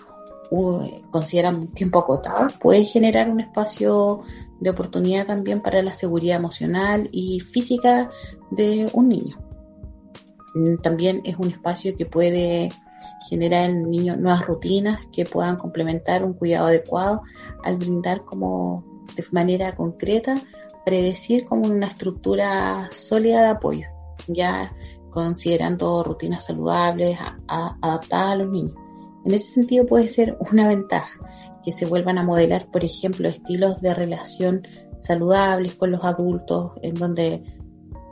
un 0.50 1.72
tiempo 1.72 1.98
acotado, 1.98 2.48
puede 2.60 2.84
generar 2.84 3.30
un 3.30 3.40
espacio 3.40 4.22
de 4.60 4.70
oportunidad 4.70 5.26
también 5.26 5.60
para 5.60 5.82
la 5.82 5.92
seguridad 5.92 6.36
emocional 6.36 7.08
y 7.12 7.40
física 7.40 8.10
de 8.50 8.90
un 8.92 9.08
niño. 9.08 9.38
Mm, 10.54 10.76
también 10.82 11.20
es 11.24 11.36
un 11.38 11.50
espacio 11.50 11.96
que 11.96 12.06
puede 12.06 12.70
generar 13.28 13.70
en 13.70 13.78
el 13.78 13.90
niño 13.90 14.16
nuevas 14.16 14.46
rutinas 14.46 15.00
que 15.12 15.24
puedan 15.24 15.56
complementar 15.56 16.24
un 16.24 16.34
cuidado 16.34 16.66
adecuado 16.66 17.22
al 17.64 17.76
brindar 17.76 18.24
como 18.24 18.84
de 19.16 19.24
manera 19.32 19.74
concreta, 19.74 20.40
predecir 20.84 21.44
como 21.44 21.66
una 21.66 21.86
estructura 21.86 22.88
sólida 22.92 23.42
de 23.42 23.48
apoyo. 23.48 23.86
Ya 24.28 24.72
considerando 25.10 26.02
rutinas 26.04 26.44
saludables 26.44 27.18
adaptadas 27.48 28.32
a 28.32 28.36
los 28.36 28.50
niños. 28.50 28.74
En 29.24 29.32
ese 29.32 29.54
sentido 29.54 29.86
puede 29.86 30.08
ser 30.08 30.36
una 30.50 30.68
ventaja 30.68 31.18
que 31.64 31.72
se 31.72 31.86
vuelvan 31.86 32.18
a 32.18 32.22
modelar, 32.22 32.70
por 32.70 32.84
ejemplo, 32.84 33.28
estilos 33.28 33.80
de 33.80 33.92
relación 33.92 34.62
saludables 34.98 35.74
con 35.74 35.90
los 35.90 36.04
adultos, 36.04 36.72
en 36.82 36.94
donde 36.94 37.42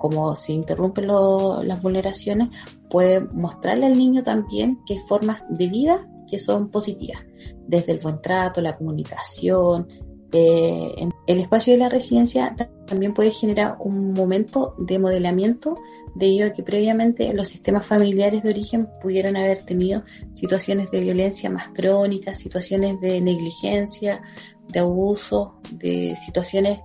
como 0.05 0.37
se 0.37 0.53
interrumpen 0.53 1.07
las 1.07 1.81
vulneraciones, 1.81 2.51
puede 2.91 3.21
mostrarle 3.21 3.87
al 3.87 3.97
niño 3.97 4.23
también 4.23 4.81
que 4.85 4.93
hay 4.93 4.99
formas 4.99 5.47
de 5.49 5.67
vida 5.67 6.07
que 6.29 6.39
son 6.39 6.71
positivas, 6.71 7.23
desde 7.67 7.93
el 7.93 8.01
buen 8.01 8.21
trato, 8.21 8.61
la 8.61 8.77
comunicación. 8.77 9.89
Eh, 10.31 11.09
el 11.27 11.41
espacio 11.41 11.73
de 11.73 11.79
la 11.79 11.89
residencia 11.89 12.55
también 12.87 13.15
puede 13.15 13.31
generar 13.31 13.77
un 13.81 14.13
momento 14.13 14.75
de 14.77 14.99
modelamiento 14.99 15.79
debido 16.15 16.49
a 16.49 16.53
que 16.53 16.63
previamente 16.63 17.33
los 17.33 17.49
sistemas 17.49 17.87
familiares 17.87 18.43
de 18.43 18.51
origen 18.51 18.87
pudieron 19.01 19.39
haber 19.39 19.65
tenido 19.65 20.03
situaciones 20.35 20.91
de 20.91 21.01
violencia 21.01 21.49
más 21.49 21.69
crónicas, 21.69 22.41
situaciones 22.41 23.01
de 23.01 23.23
negligencia, 23.23 24.21
de 24.69 24.81
abuso, 24.81 25.63
de 25.71 26.15
situaciones 26.15 26.81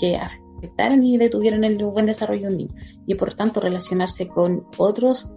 que 0.00 0.16
afectaron 0.64 1.04
y 1.04 1.18
detuvieron 1.18 1.64
el 1.64 1.82
buen 1.84 2.06
desarrollo 2.06 2.48
de 2.48 2.48
un 2.48 2.56
niño. 2.56 2.74
Y 3.06 3.14
por 3.14 3.34
tanto 3.34 3.60
relacionarse 3.60 4.28
con 4.28 4.66
otros, 4.78 5.30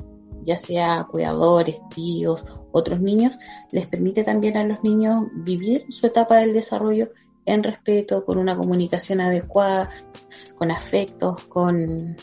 ya 0.45 0.57
sea 0.57 1.07
cuidadores, 1.09 1.79
tíos, 1.93 2.45
otros 2.71 3.01
niños, 3.01 3.37
les 3.71 3.87
permite 3.87 4.23
también 4.23 4.57
a 4.57 4.63
los 4.63 4.83
niños 4.83 5.25
vivir 5.33 5.85
su 5.89 6.07
etapa 6.07 6.37
del 6.37 6.53
desarrollo 6.53 7.09
en 7.45 7.63
respeto, 7.63 8.25
con 8.25 8.37
una 8.37 8.57
comunicación 8.57 9.21
adecuada, 9.21 9.89
con 10.55 10.71
afectos, 10.71 11.43
con 11.45 12.17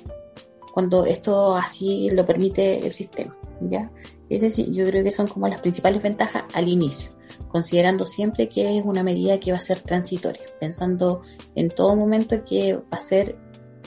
cuando 0.73 1.07
esto 1.07 1.55
así 1.55 2.11
lo 2.11 2.27
permite 2.27 2.85
el 2.85 2.93
sistema. 2.93 3.37
¿ya? 3.61 3.91
Ese 4.29 4.71
yo 4.73 4.87
creo 4.87 5.05
que 5.05 5.13
son 5.13 5.29
como 5.29 5.49
las 5.49 5.61
principales 5.61 6.03
ventajas 6.03 6.45
al 6.55 6.69
inicio, 6.69 7.11
considerando 7.49 8.07
siempre 8.07 8.49
que 8.49 8.79
es 8.79 8.85
una 8.85 9.03
medida 9.03 9.39
que 9.39 9.53
va 9.53 9.59
a 9.59 9.63
ser 9.63 9.83
transitoria, 9.83 10.45
pensando 10.61 11.23
en 11.55 11.69
todo 11.69 11.95
momento 11.95 12.43
que 12.45 12.75
va 12.75 12.83
a 12.93 12.99
ser 12.99 13.37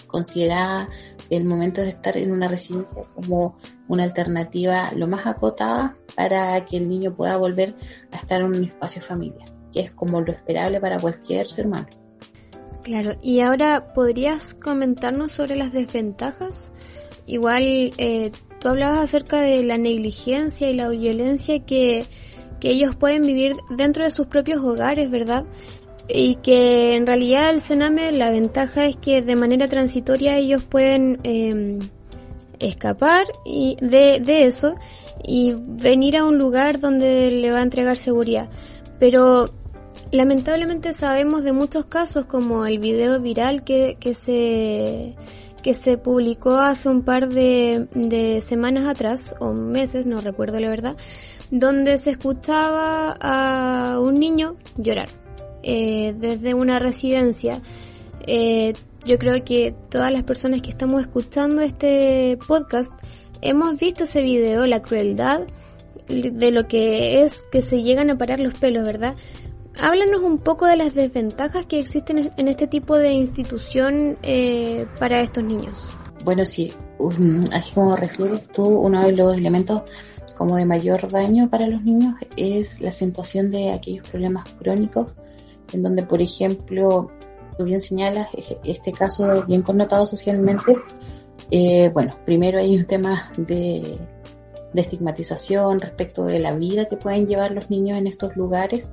considerada 0.06 0.88
el 1.30 1.43
momento 1.43 1.82
de 1.82 1.89
estar 1.89 2.17
en 2.17 2.32
una 2.32 2.47
residencia 2.47 3.04
como 3.15 3.58
una 3.88 4.04
alternativa 4.04 4.91
lo 4.95 5.08
más 5.08 5.26
acotada 5.26 5.97
para 6.15 6.63
que 6.65 6.78
el 6.78 6.88
niño 6.88 7.15
pueda 7.15 7.38
volver 7.38 7.76
a 8.12 8.17
estar 8.17 8.41
en 8.41 8.47
un 8.47 8.63
espacio 8.63 9.02
familiar, 9.02 9.50
que 9.73 9.82
es 9.82 9.91
como 9.91 10.21
lo 10.21 10.32
esperable 10.32 10.80
para 10.80 11.00
cualquier 11.00 11.47
ser 11.47 11.67
humano. 11.67 11.88
Claro, 12.84 13.15
y 13.21 13.41
ahora 13.41 13.93
podrías 13.93 14.54
comentarnos 14.56 15.34
sobre 15.34 15.58
las 15.58 15.73
desventajas. 15.73 16.73
Igual 17.26 17.63
eh, 17.97 18.32
tú 18.60 18.70
hablabas 18.70 18.98
acerca 19.00 19.41
de 19.41 19.63
la 19.63 19.78
negligencia 19.78 20.70
y 20.70 20.74
la 20.74 20.89
violencia 20.89 21.60
que, 21.60 22.06
ellos 22.62 22.98
pueden 22.98 23.22
vivir 23.26 23.56
dentro 23.70 24.04
de 24.04 24.12
sus 24.12 24.28
propios 24.28 24.62
hogares, 24.62 25.10
¿verdad? 25.10 25.46
Y 26.10 26.36
que 26.36 26.96
en 26.96 27.08
realidad 27.08 27.52
el 27.52 27.62
Sename 27.62 28.12
la 28.12 28.30
ventaja 28.30 28.86
es 28.86 28.98
que 28.98 29.22
de 29.22 29.38
manera 29.38 29.70
transitoria 29.70 30.38
ellos 30.38 30.63
pueden 30.63 31.20
em, 31.24 31.80
escapar 32.60 33.26
y 33.46 33.78
de, 33.80 34.20
de 34.20 34.46
eso 34.46 34.76
y 35.24 35.54
venir 35.56 36.17
a 36.17 36.26
un 36.26 36.38
lugar 36.38 36.82
donde 36.82 37.32
le 37.32 37.52
va 37.52 37.60
a 37.60 37.63
entregar 37.63 37.96
seguridad. 37.96 38.50
Pero 39.00 39.50
Lamentablemente 40.12 40.93
sabemos 40.93 41.43
de 41.43 41.52
muchos 41.52 41.86
casos 41.86 42.26
como 42.26 42.65
el 42.65 42.80
video 42.80 43.20
viral 43.20 43.63
que, 43.63 43.98
que 44.00 44.13
se 44.13 45.15
que 45.62 45.74
se 45.74 45.98
publicó 45.98 46.58
hace 46.58 46.89
un 46.89 47.04
par 47.04 47.30
de, 47.30 48.39
semanas 48.41 48.88
atrás, 48.88 49.36
o 49.39 49.54
meses, 49.54 50.06
no 50.06 50.22
recuerdo 50.22 50.60
la 50.60 50.70
verdad, 50.70 50.96
donde 51.52 51.98
se 51.98 52.12
escuchaba 52.12 53.15
a 53.20 54.00
un 54.00 54.15
niño 54.15 54.56
llorar 54.78 55.10
eh, 55.63 56.15
desde 56.17 56.54
una 56.54 56.80
residencia. 56.80 57.62
Eh, 58.26 58.74
yo 59.06 59.17
creo 59.17 59.43
que 59.43 59.74
todas 59.89 60.12
las 60.12 60.24
personas 60.24 60.62
que 60.62 60.70
estamos 60.70 61.02
escuchando 61.02 61.62
este 61.62 62.38
podcast 62.48 62.91
hemos 63.41 63.80
visto 63.80 64.04
ese 64.04 64.22
video, 64.22 64.65
la 64.65 64.82
crueldad 64.82 65.41
de 66.08 66.52
lo 66.52 66.67
que 66.67 67.22
es 67.24 67.43
que 67.52 67.62
se 67.62 67.84
llegan 67.84 68.10
a 68.10 68.17
parar 68.17 68.39
los 68.39 68.54
pelos, 68.54 68.86
¿verdad? 68.86 69.15
Háblanos 69.80 70.22
un 70.22 70.40
poco 70.40 70.66
de 70.66 70.76
las 70.76 70.96
desventajas 70.96 71.68
que 71.68 71.80
existen 71.80 72.32
en 72.36 72.48
este 72.48 72.66
tipo 72.66 72.96
de 72.96 73.12
institución 73.12 74.18
eh, 74.24 74.88
para 75.00 75.22
estos 75.22 75.44
niños. 75.44 75.90
Bueno, 76.24 76.46
sí, 76.46 76.74
así 77.54 77.74
como 77.74 77.96
refieres 77.96 78.48
tú, 78.48 78.66
uno 78.66 79.06
de 79.06 79.12
los 79.12 79.38
elementos 79.38 79.84
como 80.36 80.56
de 80.56 80.66
mayor 80.66 81.10
daño 81.10 81.50
para 81.50 81.68
los 81.68 81.84
niños 81.84 82.16
es 82.36 82.82
la 82.82 82.90
acentuación 82.90 83.52
de 83.52 83.72
aquellos 83.72 84.08
problemas 84.10 84.46
crónicos, 84.60 85.16
en 85.72 85.84
donde, 85.84 86.04
por 86.04 86.22
ejemplo, 86.22 87.12
tú 87.58 87.63
bien 87.63 87.80
señalas 87.80 88.30
este 88.63 88.92
caso 88.94 89.46
bien 89.46 89.62
connotado 89.62 90.06
socialmente. 90.08 90.76
Eh, 91.52 91.92
bueno, 91.94 92.16
primero 92.26 92.60
hay 92.60 92.76
un 92.76 92.86
tema 92.86 93.32
de, 93.38 94.00
de 94.74 94.82
estigmatización 94.82 95.80
respecto 95.80 96.26
de 96.26 96.40
la 96.40 96.54
vida 96.56 96.86
que 96.86 96.98
pueden 96.98 97.28
llevar 97.28 97.52
los 97.52 97.70
niños 97.70 97.98
en 97.98 98.08
estos 98.08 98.36
lugares 98.36 98.92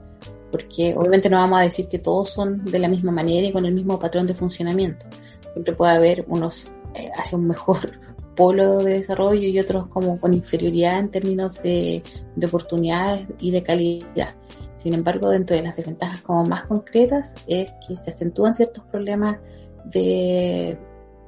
porque 0.54 0.94
obviamente 0.96 1.28
no 1.28 1.38
vamos 1.38 1.58
a 1.58 1.62
decir 1.62 1.88
que 1.88 1.98
todos 1.98 2.30
son 2.30 2.64
de 2.64 2.78
la 2.78 2.86
misma 2.86 3.10
manera 3.10 3.44
y 3.44 3.50
con 3.50 3.66
el 3.66 3.74
mismo 3.74 3.98
patrón 3.98 4.24
de 4.28 4.34
funcionamiento. 4.34 5.04
Siempre 5.52 5.74
puede 5.74 5.94
haber 5.94 6.24
unos 6.28 6.70
eh, 6.94 7.10
hacia 7.16 7.36
un 7.36 7.48
mejor 7.48 7.98
polo 8.36 8.78
de 8.78 8.98
desarrollo 8.98 9.48
y 9.48 9.58
otros 9.58 9.88
como 9.88 10.20
con 10.20 10.32
inferioridad 10.32 11.00
en 11.00 11.10
términos 11.10 11.60
de, 11.60 12.04
de 12.36 12.46
oportunidades 12.46 13.26
y 13.40 13.50
de 13.50 13.64
calidad. 13.64 14.36
Sin 14.76 14.94
embargo, 14.94 15.28
dentro 15.28 15.56
de 15.56 15.62
las 15.62 15.74
desventajas 15.74 16.22
como 16.22 16.44
más 16.44 16.66
concretas 16.66 17.34
es 17.48 17.72
que 17.88 17.96
se 17.96 18.10
acentúan 18.10 18.54
ciertos 18.54 18.84
problemas 18.84 19.38
de, 19.86 20.78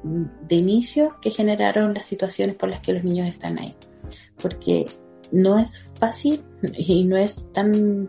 de 0.05 0.55
inicio 0.55 1.17
que 1.21 1.33
generaron 1.33 1.95
las 1.95 2.07
situaciones 2.07 2.55
por 2.55 2.69
las 2.69 2.81
que 2.81 2.93
los 2.93 3.03
niños 3.03 3.27
están 3.27 3.59
ahí. 3.59 3.75
Porque 4.41 4.87
no 5.33 5.59
es 5.59 5.91
fácil 5.99 6.43
y 6.77 7.03
no 7.03 7.17
es 7.17 7.51
tan 7.53 8.07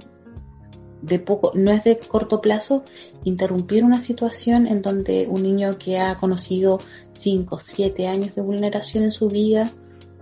de 1.01 1.19
poco, 1.19 1.51
no 1.55 1.71
es 1.71 1.83
de 1.83 1.99
corto 1.99 2.41
plazo 2.41 2.83
interrumpir 3.23 3.83
una 3.83 3.99
situación 3.99 4.67
en 4.67 4.81
donde 4.81 5.27
un 5.27 5.43
niño 5.43 5.77
que 5.77 5.99
ha 5.99 6.17
conocido 6.17 6.79
5 7.13 7.55
o 7.55 7.59
7 7.59 8.07
años 8.07 8.35
de 8.35 8.41
vulneración 8.41 9.03
en 9.03 9.11
su 9.11 9.27
vida, 9.27 9.71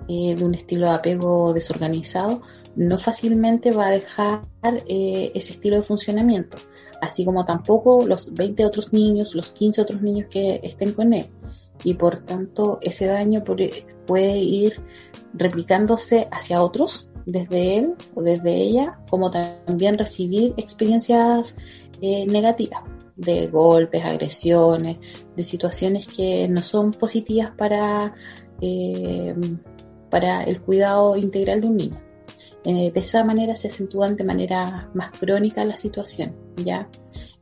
eh, 0.08 0.36
de 0.36 0.44
un 0.44 0.56
estilo 0.56 0.88
de 0.88 0.96
apego 0.96 1.54
desorganizado, 1.54 2.42
no 2.76 2.98
fácilmente 2.98 3.72
va 3.72 3.88
a 3.88 3.92
dejar 3.92 4.42
eh, 4.88 5.32
ese 5.34 5.54
estilo 5.54 5.78
de 5.78 5.84
funcionamiento, 5.84 6.58
así 7.02 7.24
como 7.24 7.46
tampoco 7.46 8.06
los 8.06 8.34
20 8.34 8.66
otros 8.66 8.92
niños, 8.92 9.34
los 9.34 9.52
15 9.52 9.82
otros 9.82 10.02
niños 10.02 10.28
que 10.30 10.60
estén 10.64 10.94
con 10.94 11.14
él. 11.14 11.30
Y 11.84 11.96
por 11.96 12.26
tanto, 12.26 12.80
ese 12.82 13.06
daño 13.06 13.44
puede 14.06 14.38
ir 14.38 14.82
replicándose 15.34 16.28
hacia 16.32 16.64
otros 16.64 17.10
desde 17.26 17.78
él 17.78 17.94
o 18.14 18.22
desde 18.22 18.56
ella, 18.56 19.00
como 19.10 19.32
también 19.32 19.98
recibir 19.98 20.54
experiencias 20.58 21.56
eh, 22.02 22.26
negativas 22.26 22.84
de 23.16 23.48
golpes, 23.48 24.04
agresiones, 24.04 24.98
de 25.36 25.44
situaciones 25.44 26.08
que 26.08 26.48
no 26.48 26.62
son 26.62 26.92
positivas 26.92 27.52
para, 27.58 28.14
eh, 28.62 29.34
para 30.10 30.44
el 30.44 30.62
cuidado 30.62 31.16
integral 31.16 31.62
de 31.62 31.68
un 31.68 31.78
niño. 31.78 32.02
Eh, 32.66 32.92
de 32.92 33.00
esa 33.00 33.24
manera 33.24 33.56
se 33.56 33.68
acentúan 33.68 34.16
de 34.16 34.24
manera 34.24 34.90
más 34.94 35.12
crónica 35.12 35.64
la 35.66 35.78
situación, 35.78 36.36
¿ya? 36.58 36.90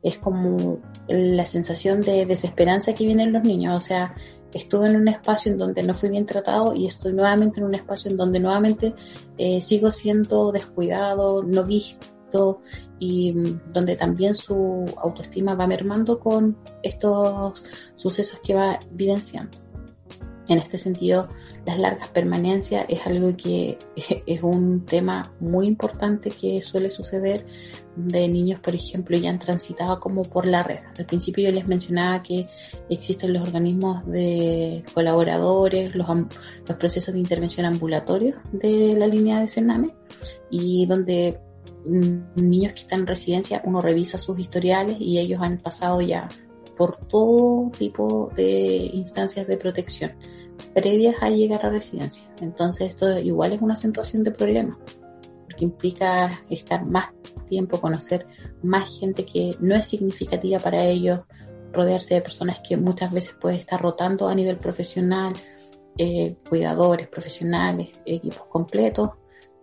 Es 0.02 0.18
como 0.18 0.80
la 1.08 1.46
sensación 1.46 2.02
de 2.02 2.26
desesperanza 2.26 2.94
que 2.94 3.06
vienen 3.06 3.32
los 3.32 3.42
niños, 3.42 3.74
o 3.74 3.80
sea, 3.80 4.14
estuve 4.54 4.88
en 4.88 4.96
un 4.96 5.08
espacio 5.08 5.52
en 5.52 5.58
donde 5.58 5.82
no 5.82 5.94
fui 5.94 6.08
bien 6.08 6.26
tratado 6.26 6.74
y 6.74 6.86
estoy 6.86 7.12
nuevamente 7.12 7.60
en 7.60 7.66
un 7.66 7.74
espacio 7.74 8.10
en 8.10 8.16
donde 8.16 8.40
nuevamente 8.40 8.94
eh, 9.38 9.60
sigo 9.60 9.90
siendo 9.90 10.52
descuidado, 10.52 11.42
no 11.42 11.64
visto 11.64 12.60
y 12.98 13.32
mm, 13.32 13.72
donde 13.72 13.96
también 13.96 14.34
su 14.34 14.86
autoestima 14.96 15.54
va 15.54 15.66
mermando 15.66 16.18
con 16.18 16.56
estos 16.82 17.64
sucesos 17.96 18.40
que 18.42 18.54
va 18.54 18.78
vivenciando. 18.90 19.63
En 20.48 20.58
este 20.58 20.76
sentido, 20.76 21.28
las 21.64 21.78
largas 21.78 22.08
permanencias 22.08 22.84
es 22.88 23.06
algo 23.06 23.34
que 23.36 23.78
es 24.26 24.42
un 24.42 24.84
tema 24.84 25.32
muy 25.40 25.66
importante 25.66 26.30
que 26.30 26.60
suele 26.62 26.90
suceder 26.90 27.46
de 27.96 28.28
niños, 28.28 28.60
por 28.60 28.74
ejemplo, 28.74 29.16
ya 29.16 29.30
han 29.30 29.38
transitado 29.38 30.00
como 30.00 30.22
por 30.22 30.46
la 30.46 30.62
red. 30.62 30.80
Al 30.98 31.06
principio 31.06 31.44
yo 31.44 31.52
les 31.52 31.66
mencionaba 31.66 32.22
que 32.22 32.48
existen 32.90 33.32
los 33.32 33.42
organismos 33.42 34.04
de 34.06 34.84
colaboradores, 34.92 35.94
los, 35.94 36.06
procesos 36.78 37.14
de 37.14 37.20
intervención 37.20 37.66
ambulatorios 37.66 38.36
de 38.52 38.94
la 38.94 39.06
línea 39.06 39.40
de 39.40 39.48
Sename 39.48 39.94
y 40.50 40.86
donde 40.86 41.40
mm, 41.86 42.34
niños 42.36 42.72
que 42.72 42.80
están 42.80 43.00
en 43.00 43.06
residencia, 43.06 43.62
uno 43.64 43.80
revisa 43.80 44.18
sus 44.18 44.38
historiales 44.38 44.96
y 44.98 45.18
ellos 45.18 45.40
han 45.40 45.58
pasado 45.58 46.00
ya 46.00 46.28
por 46.76 46.96
todo 47.08 47.70
tipo 47.70 48.30
de 48.36 48.90
instancias 48.92 49.46
de 49.46 49.56
protección 49.56 50.12
previas 50.74 51.16
a 51.20 51.30
llegar 51.30 51.64
a 51.64 51.70
residencia. 51.70 52.24
Entonces 52.40 52.90
esto 52.90 53.18
igual 53.18 53.52
es 53.52 53.62
una 53.62 53.74
acentuación 53.74 54.24
de 54.24 54.32
problemas, 54.32 54.78
porque 55.44 55.64
implica 55.64 56.42
estar 56.48 56.84
más 56.84 57.12
tiempo, 57.48 57.80
conocer 57.80 58.26
más 58.62 58.98
gente 58.98 59.24
que 59.24 59.56
no 59.60 59.74
es 59.74 59.86
significativa 59.86 60.58
para 60.58 60.84
ellos, 60.84 61.20
rodearse 61.72 62.14
de 62.14 62.20
personas 62.20 62.60
que 62.60 62.76
muchas 62.76 63.12
veces 63.12 63.34
puede 63.40 63.56
estar 63.56 63.80
rotando 63.80 64.28
a 64.28 64.34
nivel 64.34 64.58
profesional, 64.58 65.34
eh, 65.98 66.36
cuidadores 66.48 67.08
profesionales, 67.08 67.90
equipos 68.04 68.46
completos. 68.48 69.10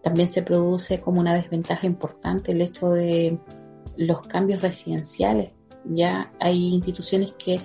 También 0.03 0.27
se 0.27 0.41
produce 0.41 0.99
como 0.99 1.19
una 1.19 1.35
desventaja 1.35 1.85
importante 1.85 2.51
el 2.51 2.61
hecho 2.61 2.89
de 2.89 3.39
los 3.97 4.21
cambios 4.23 4.61
residenciales. 4.61 5.51
Ya 5.85 6.31
hay 6.39 6.73
instituciones 6.73 7.33
que 7.33 7.61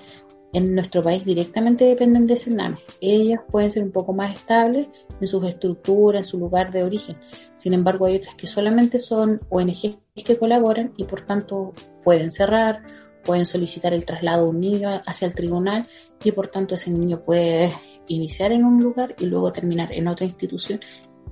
en 0.53 0.75
nuestro 0.75 1.03
país 1.03 1.25
directamente 1.25 1.85
dependen 1.85 2.27
de 2.27 2.37
Sename. 2.37 2.79
Ellas 3.01 3.41
pueden 3.51 3.71
ser 3.71 3.83
un 3.83 3.93
poco 3.93 4.13
más 4.13 4.35
estables 4.35 4.89
en 5.21 5.29
sus 5.29 5.45
estructuras, 5.45 6.21
en 6.21 6.25
su 6.25 6.39
lugar 6.39 6.71
de 6.73 6.83
origen. 6.83 7.17
Sin 7.57 7.75
embargo, 7.75 8.07
hay 8.07 8.17
otras 8.17 8.37
que 8.37 8.47
solamente 8.47 8.99
son 8.99 9.41
ONGs 9.51 9.99
que 10.25 10.39
colaboran 10.39 10.93
y 10.97 11.05
por 11.05 11.23
tanto 11.27 11.75
pueden 12.03 12.31
cerrar, 12.31 12.83
pueden 13.25 13.45
solicitar 13.45 13.93
el 13.93 14.07
traslado 14.07 14.45
de 14.45 14.51
un 14.51 14.61
niño 14.61 15.03
hacia 15.05 15.27
el 15.27 15.35
tribunal 15.35 15.87
y 16.25 16.33
por 16.33 16.49
tanto 16.49 16.75
ese 16.75 16.91
niño 16.91 17.23
puede 17.23 17.73
iniciar 18.07 18.53
en 18.53 18.65
un 18.65 18.83
lugar 18.83 19.15
y 19.19 19.27
luego 19.27 19.53
terminar 19.53 19.93
en 19.93 20.09
otra 20.09 20.25
institución 20.25 20.81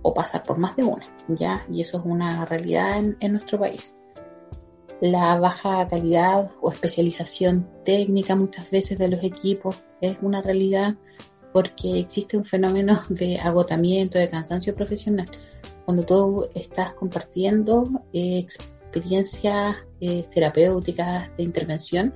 o 0.03 0.13
pasar 0.13 0.43
por 0.43 0.59
más 0.59 0.77
de 0.77 0.85
una, 0.85 1.07
¿ya? 1.29 1.65
Y 1.71 1.81
eso 1.81 1.99
es 1.99 2.05
una 2.05 2.45
realidad 2.45 2.99
en, 2.99 3.17
en 3.21 3.33
nuestro 3.33 3.59
país 3.59 3.97
la 5.01 5.39
baja 5.39 5.87
calidad 5.89 6.51
o 6.61 6.71
especialización 6.71 7.69
técnica 7.85 8.37
muchas 8.37 8.71
veces 8.71 8.99
de 8.99 9.09
los 9.09 9.23
equipos 9.23 9.77
es 10.01 10.17
una 10.23 10.43
realidad 10.43 10.95
porque 11.53 12.01
existe 12.01 12.37
un 12.37 12.45
fenómeno 12.45 13.03
de 13.09 13.39
agotamiento, 13.39 14.19
de 14.19 14.29
cansancio 14.29 14.75
profesional. 14.75 15.29
Cuando 15.85 16.05
tú 16.05 16.49
estás 16.55 16.95
compartiendo 16.95 17.89
eh, 18.13 18.39
experiencias 18.39 19.77
eh, 20.01 20.27
terapéuticas 20.33 21.31
de 21.37 21.43
intervención, 21.43 22.15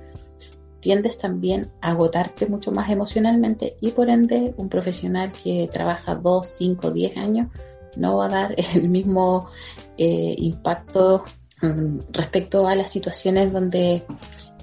tiendes 0.79 1.17
también 1.17 1.71
a 1.81 1.91
agotarte 1.91 2.47
mucho 2.47 2.71
más 2.71 2.89
emocionalmente 2.89 3.77
y 3.81 3.91
por 3.91 4.09
ende 4.09 4.53
un 4.57 4.69
profesional 4.69 5.31
que 5.31 5.69
trabaja 5.71 6.15
2, 6.15 6.47
5, 6.47 6.91
10 6.91 7.17
años 7.17 7.47
no 7.95 8.17
va 8.17 8.25
a 8.25 8.29
dar 8.29 8.55
el 8.75 8.89
mismo 8.89 9.47
eh, 9.97 10.35
impacto 10.37 11.25
respecto 11.61 12.67
a 12.67 12.75
las 12.75 12.91
situaciones 12.91 13.51
donde 13.51 14.03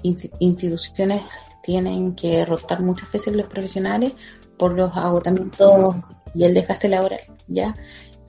instituciones 0.03 1.23
tienen 1.63 2.15
que 2.15 2.45
rotar 2.45 2.81
muchas 2.81 3.11
veces 3.11 3.35
los 3.35 3.47
profesionales 3.47 4.13
por 4.57 4.73
los 4.73 4.95
agotamientos 4.95 5.95
y 6.33 6.43
el 6.43 6.53
desgaste 6.53 6.89
laboral, 6.89 7.19
¿ya? 7.47 7.75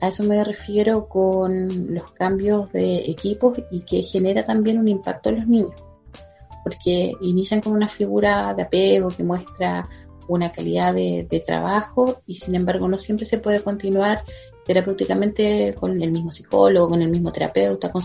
A 0.01 0.07
eso 0.07 0.23
me 0.23 0.43
refiero 0.43 1.07
con 1.07 1.93
los 1.93 2.11
cambios 2.11 2.71
de 2.71 2.97
equipos 3.09 3.59
y 3.71 3.81
que 3.81 4.03
genera 4.03 4.43
también 4.45 4.79
un 4.79 4.87
impacto 4.87 5.29
en 5.29 5.35
los 5.37 5.47
niños, 5.47 5.83
porque 6.63 7.13
inician 7.21 7.61
con 7.61 7.73
una 7.73 7.87
figura 7.87 8.53
de 8.53 8.63
apego 8.63 9.09
que 9.09 9.23
muestra 9.23 9.87
una 10.27 10.51
calidad 10.51 10.93
de 10.93 11.43
trabajo 11.45 12.21
y 12.27 12.35
sin 12.35 12.55
embargo 12.55 12.87
no 12.87 12.99
siempre 12.99 13.25
se 13.25 13.39
puede 13.39 13.61
continuar 13.61 14.23
terapéuticamente 14.69 15.73
con 15.73 15.99
el 15.99 16.11
mismo 16.11 16.31
psicólogo, 16.31 16.89
con 16.89 17.01
el 17.01 17.09
mismo 17.09 17.31
terapeuta, 17.31 17.91
con, 17.91 18.03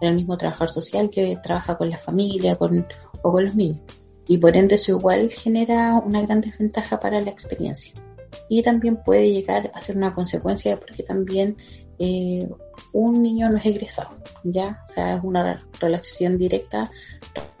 el 0.00 0.14
mismo 0.14 0.38
trabajador 0.38 0.70
social 0.70 1.10
que 1.10 1.40
trabaja 1.42 1.76
con 1.76 1.90
la 1.90 1.96
familia 1.96 2.54
con, 2.54 2.86
o 3.20 3.32
con 3.32 3.44
los 3.44 3.56
niños. 3.56 3.80
Y 4.28 4.38
por 4.38 4.56
ende 4.56 4.76
eso 4.76 4.92
igual 4.92 5.28
genera 5.32 5.98
una 5.98 6.22
gran 6.22 6.40
desventaja 6.40 7.00
para 7.00 7.20
la 7.20 7.30
experiencia. 7.30 8.00
Y 8.48 8.62
también 8.62 9.02
puede 9.04 9.28
llegar 9.28 9.72
a 9.74 9.80
ser 9.80 9.96
una 9.96 10.14
consecuencia 10.14 10.78
porque 10.78 11.02
también 11.02 11.56
eh, 11.98 12.48
un 12.92 13.20
niño 13.20 13.50
no 13.50 13.56
es 13.56 13.66
egresado, 13.66 14.16
¿ya? 14.44 14.84
O 14.88 14.92
sea, 14.92 15.16
es 15.16 15.24
una 15.24 15.66
relación 15.80 16.38
directa 16.38 16.92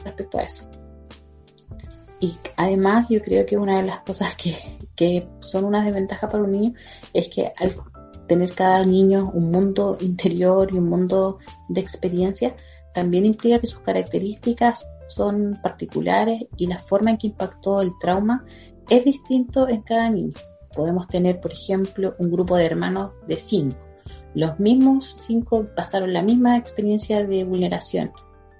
respecto 0.04 0.38
a 0.38 0.44
eso. 0.44 0.70
Y 2.20 2.38
además 2.54 3.08
yo 3.08 3.20
creo 3.20 3.44
que 3.46 3.56
una 3.56 3.78
de 3.78 3.86
las 3.88 4.02
cosas 4.02 4.36
que, 4.36 4.54
que 4.94 5.26
son 5.40 5.64
una 5.64 5.84
desventaja 5.84 6.28
para 6.28 6.44
un 6.44 6.52
niño 6.52 6.74
es 7.12 7.28
que 7.28 7.52
al 7.56 7.72
tener 8.34 8.52
cada 8.52 8.84
niño 8.84 9.30
un 9.32 9.52
mundo 9.52 9.96
interior 10.00 10.68
y 10.72 10.76
un 10.76 10.88
mundo 10.88 11.38
de 11.68 11.80
experiencia, 11.80 12.56
también 12.92 13.26
implica 13.26 13.60
que 13.60 13.68
sus 13.68 13.78
características 13.78 14.88
son 15.06 15.60
particulares 15.62 16.42
y 16.56 16.66
la 16.66 16.78
forma 16.78 17.10
en 17.12 17.18
que 17.18 17.28
impactó 17.28 17.80
el 17.80 17.92
trauma 18.00 18.44
es 18.88 19.04
distinto 19.04 19.68
en 19.68 19.82
cada 19.82 20.10
niño. 20.10 20.34
Podemos 20.74 21.06
tener, 21.06 21.40
por 21.40 21.52
ejemplo, 21.52 22.16
un 22.18 22.32
grupo 22.32 22.56
de 22.56 22.66
hermanos 22.66 23.12
de 23.28 23.36
cinco. 23.36 23.78
Los 24.34 24.58
mismos 24.58 25.16
cinco 25.28 25.68
pasaron 25.76 26.12
la 26.12 26.22
misma 26.22 26.56
experiencia 26.56 27.24
de 27.24 27.44
vulneración, 27.44 28.10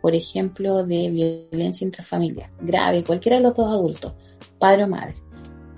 por 0.01 0.15
ejemplo, 0.15 0.85
de 0.85 1.11
violencia 1.51 1.85
intrafamiliar, 1.85 2.51
grave, 2.61 3.03
cualquiera 3.03 3.39
de 3.39 3.43
los 3.43 3.57
dos 3.57 3.73
adultos, 3.73 4.13
padre 4.61 4.85
o 4.85 4.89
madre 4.89 5.15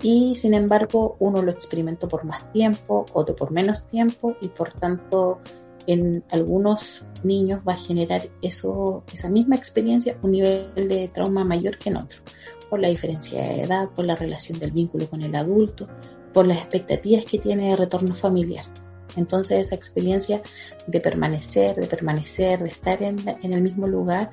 y 0.02 0.34
sin 0.34 0.54
embargo 0.54 1.16
uno 1.18 1.42
lo 1.42 1.50
experimentó 1.50 2.08
por 2.08 2.24
más 2.24 2.50
tiempo, 2.52 3.06
otro 3.12 3.34
por 3.34 3.50
menos 3.50 3.86
tiempo 3.86 4.36
y 4.40 4.48
por 4.48 4.72
tanto 4.72 5.40
en 5.86 6.24
algunos 6.30 7.06
niños 7.22 7.60
va 7.66 7.74
a 7.74 7.78
generar 7.78 8.28
eso, 8.42 9.04
esa 9.12 9.28
misma 9.28 9.56
experiencia 9.56 10.18
un 10.22 10.32
nivel 10.32 10.72
de 10.74 11.10
trauma 11.14 11.44
mayor 11.44 11.78
que 11.78 11.90
en 11.90 11.98
otros, 11.98 12.22
por 12.68 12.80
la 12.80 12.88
diferencia 12.88 13.40
de 13.40 13.62
edad, 13.62 13.88
por 13.90 14.04
la 14.04 14.16
relación 14.16 14.58
del 14.58 14.72
vínculo 14.72 15.08
con 15.08 15.22
el 15.22 15.34
adulto, 15.34 15.88
por 16.32 16.46
las 16.46 16.58
expectativas 16.58 17.24
que 17.24 17.38
tiene 17.38 17.70
de 17.70 17.76
retorno 17.76 18.14
familiar. 18.14 18.64
Entonces 19.16 19.66
esa 19.66 19.74
experiencia 19.74 20.42
de 20.86 21.00
permanecer, 21.00 21.76
de 21.76 21.86
permanecer, 21.86 22.62
de 22.62 22.68
estar 22.68 23.02
en, 23.02 23.18
el 23.42 23.62
mismo 23.62 23.86
lugar, 23.86 24.30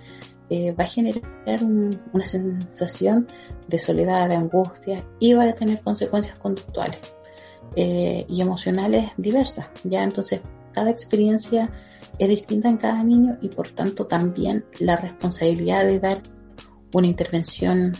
eh, 0.55 0.71
va 0.71 0.83
a 0.83 0.87
generar 0.87 1.63
una 1.63 2.25
sensación 2.25 3.27
de 3.67 3.79
soledad, 3.79 4.29
de 4.29 4.35
angustia 4.35 5.03
y 5.19 5.33
va 5.33 5.45
a 5.45 5.53
tener 5.55 5.81
consecuencias 5.81 6.37
conductuales 6.37 6.99
eh, 7.75 8.23
y 8.29 8.39
emocionales 8.39 9.09
diversas. 9.17 9.65
Ya 9.83 10.03
entonces 10.03 10.41
cada 10.71 10.91
experiencia 10.91 11.71
es 12.19 12.29
distinta 12.29 12.69
en 12.69 12.77
cada 12.77 13.03
niño 13.03 13.39
y 13.41 13.47
por 13.47 13.69
tanto 13.71 14.05
también 14.05 14.63
la 14.77 14.95
responsabilidad 14.95 15.85
de 15.85 15.99
dar 15.99 16.21
una 16.93 17.07
intervención 17.07 17.97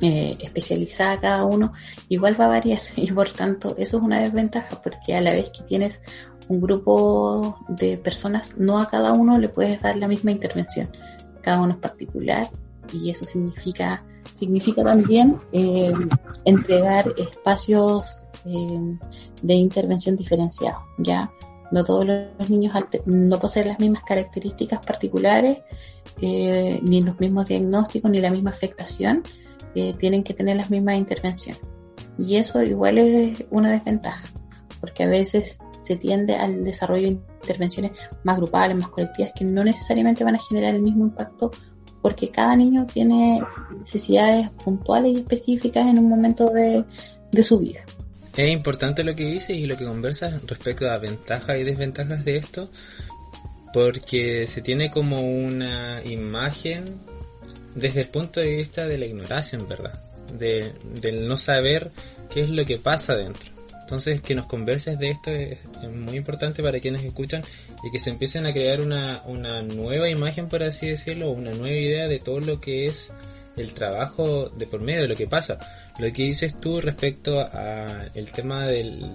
eh, 0.00 0.38
especializada 0.40 1.12
a 1.12 1.20
cada 1.20 1.44
uno 1.44 1.74
igual 2.08 2.40
va 2.40 2.46
a 2.46 2.48
variar 2.48 2.80
y 2.96 3.12
por 3.12 3.28
tanto 3.28 3.74
eso 3.76 3.98
es 3.98 4.02
una 4.02 4.20
desventaja 4.20 4.80
porque 4.80 5.14
a 5.14 5.20
la 5.20 5.32
vez 5.32 5.50
que 5.50 5.62
tienes 5.64 6.00
un 6.48 6.62
grupo 6.62 7.58
de 7.68 7.98
personas 7.98 8.56
no 8.56 8.78
a 8.78 8.88
cada 8.88 9.12
uno 9.12 9.38
le 9.38 9.50
puedes 9.50 9.82
dar 9.82 9.96
la 9.96 10.08
misma 10.08 10.30
intervención 10.30 10.88
cada 11.44 11.62
uno 11.62 11.74
es 11.74 11.78
particular 11.78 12.50
y 12.92 13.10
eso 13.10 13.24
significa 13.24 14.02
significa 14.32 14.82
también 14.82 15.36
eh, 15.52 15.92
entregar 16.44 17.06
espacios 17.16 18.26
eh, 18.44 18.98
de 19.42 19.54
intervención 19.54 20.16
diferenciados 20.16 20.82
ya 20.98 21.30
no 21.74 21.82
todos 21.82 22.06
los 22.06 22.50
niños 22.50 22.72
no 23.06 23.40
poseen 23.40 23.66
las 23.66 23.80
mismas 23.80 24.04
características 24.04 24.78
particulares, 24.86 25.58
eh, 26.20 26.78
ni 26.82 27.02
los 27.02 27.18
mismos 27.18 27.48
diagnósticos, 27.48 28.10
ni 28.12 28.20
la 28.20 28.30
misma 28.30 28.50
afectación, 28.50 29.24
eh, 29.74 29.92
tienen 29.98 30.22
que 30.22 30.34
tener 30.34 30.56
las 30.56 30.70
mismas 30.70 30.96
intervenciones. 30.96 31.60
Y 32.16 32.36
eso 32.36 32.62
igual 32.62 32.98
es 32.98 33.44
una 33.50 33.72
desventaja, 33.72 34.28
porque 34.80 35.02
a 35.02 35.08
veces 35.08 35.58
se 35.84 35.96
tiende 35.96 36.36
al 36.36 36.64
desarrollo 36.64 37.02
de 37.02 37.18
intervenciones 37.42 37.92
más 38.24 38.36
grupales, 38.36 38.76
más 38.76 38.88
colectivas, 38.88 39.32
que 39.36 39.44
no 39.44 39.62
necesariamente 39.62 40.24
van 40.24 40.36
a 40.36 40.40
generar 40.40 40.74
el 40.74 40.82
mismo 40.82 41.04
impacto 41.04 41.50
porque 42.02 42.30
cada 42.30 42.56
niño 42.56 42.86
tiene 42.92 43.40
necesidades 43.80 44.50
puntuales 44.62 45.14
y 45.14 45.16
específicas 45.18 45.86
en 45.86 45.98
un 45.98 46.08
momento 46.08 46.50
de 46.50 46.84
su 47.42 47.58
vida. 47.58 47.84
Es 48.36 48.48
importante 48.48 49.04
lo 49.04 49.14
que 49.14 49.24
dices 49.24 49.56
y 49.56 49.66
lo 49.66 49.76
que 49.76 49.84
conversas 49.84 50.44
respecto 50.46 50.90
a 50.90 50.98
ventajas 50.98 51.56
y 51.56 51.62
desventajas 51.62 52.24
de 52.24 52.36
esto, 52.36 52.68
porque 53.72 54.46
se 54.48 54.60
tiene 54.60 54.90
como 54.90 55.20
una 55.20 56.02
imagen 56.04 56.84
desde 57.76 58.02
el 58.02 58.08
punto 58.08 58.40
de 58.40 58.56
vista 58.56 58.88
de 58.88 58.98
la 58.98 59.06
ignorancia, 59.06 59.58
en 59.58 59.68
verdad, 59.68 60.00
de, 60.36 60.72
del 61.00 61.28
no 61.28 61.36
saber 61.36 61.92
qué 62.32 62.40
es 62.40 62.50
lo 62.50 62.64
que 62.64 62.78
pasa 62.78 63.14
dentro. 63.14 63.53
Entonces, 63.84 64.22
que 64.22 64.34
nos 64.34 64.46
converses 64.46 64.98
de 64.98 65.10
esto 65.10 65.30
es, 65.30 65.58
muy 65.92 66.16
importante 66.16 66.62
para 66.62 66.80
quienes 66.80 67.04
escuchan 67.04 67.44
y 67.82 67.90
que 67.90 68.00
se 68.00 68.08
empiecen 68.08 68.46
a 68.46 68.52
crear 68.52 68.80
una, 68.80 69.22
una 69.26 69.60
nueva 69.60 70.08
imagen, 70.08 70.48
por 70.48 70.62
así 70.62 70.86
decirlo, 70.86 71.30
una 71.30 71.50
nueva 71.50 71.76
idea 71.76 72.08
de 72.08 72.18
todo 72.18 72.40
lo 72.40 72.62
que 72.62 72.86
es 72.86 73.12
el 73.58 73.74
trabajo 73.74 74.48
de 74.48 74.66
por 74.66 74.80
medio 74.80 75.02
de 75.02 75.08
lo 75.08 75.16
que 75.16 75.26
pasa. 75.26 75.58
Lo 75.98 76.10
que 76.14 76.22
dices 76.22 76.58
tú 76.58 76.80
respecto 76.80 77.40
a 77.40 78.06
el 78.14 78.32
tema 78.32 78.66
del, 78.66 79.12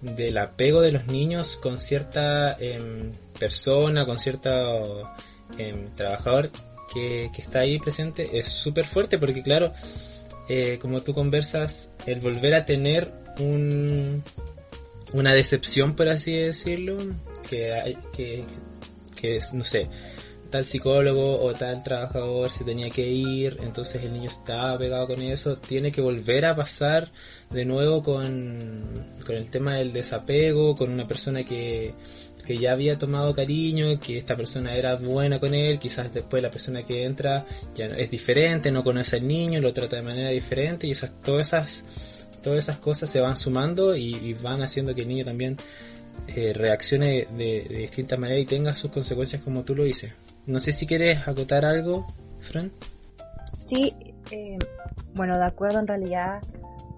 del 0.00 0.36
apego 0.36 0.80
de 0.80 0.90
los 0.90 1.06
niños 1.06 1.56
con 1.56 1.78
cierta 1.78 2.56
em, 2.58 3.12
persona, 3.38 4.04
con 4.04 4.18
cierto 4.18 5.08
em, 5.58 5.86
trabajador 5.94 6.50
que, 6.92 7.30
que, 7.32 7.40
está 7.40 7.60
ahí 7.60 7.78
presente 7.78 8.38
es 8.38 8.48
súper 8.48 8.84
fuerte 8.84 9.16
porque 9.18 9.42
claro, 9.42 9.72
eh, 10.48 10.78
como 10.82 11.02
tú 11.02 11.14
conversas, 11.14 11.92
el 12.04 12.20
volver 12.20 12.54
a 12.54 12.64
tener 12.64 13.25
un, 13.38 14.22
una 15.12 15.34
decepción, 15.34 15.94
por 15.94 16.08
así 16.08 16.32
decirlo, 16.32 16.98
que, 17.48 17.72
hay, 17.72 17.98
que, 18.12 18.44
que 19.14 19.40
no 19.52 19.64
sé, 19.64 19.88
tal 20.50 20.64
psicólogo 20.64 21.42
o 21.42 21.54
tal 21.54 21.82
trabajador 21.82 22.50
se 22.50 22.64
tenía 22.64 22.90
que 22.90 23.06
ir, 23.08 23.58
entonces 23.62 24.02
el 24.02 24.12
niño 24.12 24.28
estaba 24.28 24.78
pegado 24.78 25.06
con 25.06 25.20
eso, 25.22 25.58
tiene 25.58 25.92
que 25.92 26.00
volver 26.00 26.44
a 26.44 26.56
pasar 26.56 27.10
de 27.50 27.64
nuevo 27.64 28.02
con, 28.02 28.84
con 29.24 29.36
el 29.36 29.50
tema 29.50 29.74
del 29.74 29.92
desapego, 29.92 30.76
con 30.76 30.90
una 30.90 31.06
persona 31.06 31.44
que, 31.44 31.94
que 32.46 32.58
ya 32.58 32.72
había 32.72 32.98
tomado 32.98 33.34
cariño, 33.34 33.98
que 34.00 34.16
esta 34.16 34.36
persona 34.36 34.74
era 34.76 34.94
buena 34.96 35.40
con 35.40 35.52
él, 35.52 35.78
quizás 35.78 36.14
después 36.14 36.42
la 36.42 36.50
persona 36.50 36.84
que 36.84 37.04
entra 37.04 37.44
ya 37.74 37.86
es 37.86 38.10
diferente, 38.10 38.70
no 38.70 38.84
conoce 38.84 39.16
al 39.16 39.26
niño, 39.26 39.60
lo 39.60 39.72
trata 39.72 39.96
de 39.96 40.02
manera 40.02 40.30
diferente 40.30 40.86
y 40.86 40.92
esas, 40.92 41.10
todas 41.22 41.48
esas, 41.48 41.84
todas 42.46 42.60
esas 42.60 42.78
cosas 42.78 43.10
se 43.10 43.20
van 43.20 43.36
sumando 43.36 43.96
y, 43.96 44.34
van 44.34 44.62
haciendo 44.62 44.94
que 44.94 45.00
el 45.00 45.08
niño 45.08 45.24
también 45.24 45.56
eh, 46.28 46.52
reaccione 46.54 47.26
de, 47.36 47.66
de 47.68 47.78
distinta 47.78 48.16
manera 48.16 48.38
y 48.38 48.46
tenga 48.46 48.76
sus 48.76 48.92
consecuencias 48.92 49.42
como 49.42 49.64
tú 49.64 49.74
lo 49.74 49.82
dices. 49.82 50.12
No 50.46 50.60
sé 50.60 50.72
si 50.72 50.86
quieres 50.86 51.26
acotar 51.26 51.64
algo, 51.64 52.06
Fran. 52.40 52.70
Sí, 53.66 53.92
eh, 54.30 54.58
bueno, 55.12 55.36
de 55.36 55.44
acuerdo 55.44 55.80
en 55.80 55.88
realidad 55.88 56.40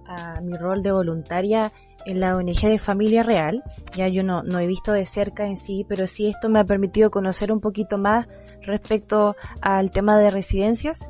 a 0.06 0.38
mi 0.42 0.54
rol 0.54 0.82
de 0.82 0.92
voluntaria 0.92 1.72
en 2.04 2.20
la 2.20 2.36
ONG 2.36 2.60
de 2.68 2.78
Familia 2.78 3.22
Real, 3.22 3.62
ya 3.96 4.06
yo 4.06 4.22
no, 4.22 4.42
no 4.42 4.58
he 4.58 4.66
visto 4.66 4.92
de 4.92 5.06
cerca 5.06 5.46
en 5.46 5.56
sí, 5.56 5.86
pero 5.88 6.06
sí 6.06 6.28
esto 6.28 6.50
me 6.50 6.60
ha 6.60 6.64
permitido 6.64 7.10
conocer 7.10 7.50
un 7.52 7.62
poquito 7.62 7.96
más 7.96 8.28
respecto 8.60 9.34
al 9.62 9.92
tema 9.92 10.18
de 10.18 10.28
residencias, 10.28 11.08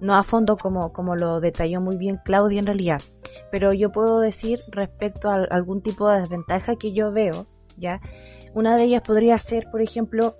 no 0.00 0.14
a 0.14 0.22
fondo 0.22 0.56
como, 0.56 0.92
como 0.92 1.16
lo 1.16 1.40
detalló 1.40 1.80
muy 1.80 1.96
bien 1.96 2.20
Claudia 2.24 2.60
en 2.60 2.66
realidad, 2.66 3.02
pero 3.50 3.72
yo 3.72 3.90
puedo 3.90 4.20
decir 4.20 4.60
respecto 4.68 5.30
a 5.30 5.44
algún 5.50 5.82
tipo 5.82 6.08
de 6.08 6.20
desventaja 6.20 6.76
que 6.76 6.92
yo 6.92 7.12
veo, 7.12 7.46
ya, 7.76 8.00
una 8.54 8.76
de 8.76 8.84
ellas 8.84 9.02
podría 9.02 9.38
ser, 9.38 9.66
por 9.70 9.82
ejemplo, 9.82 10.36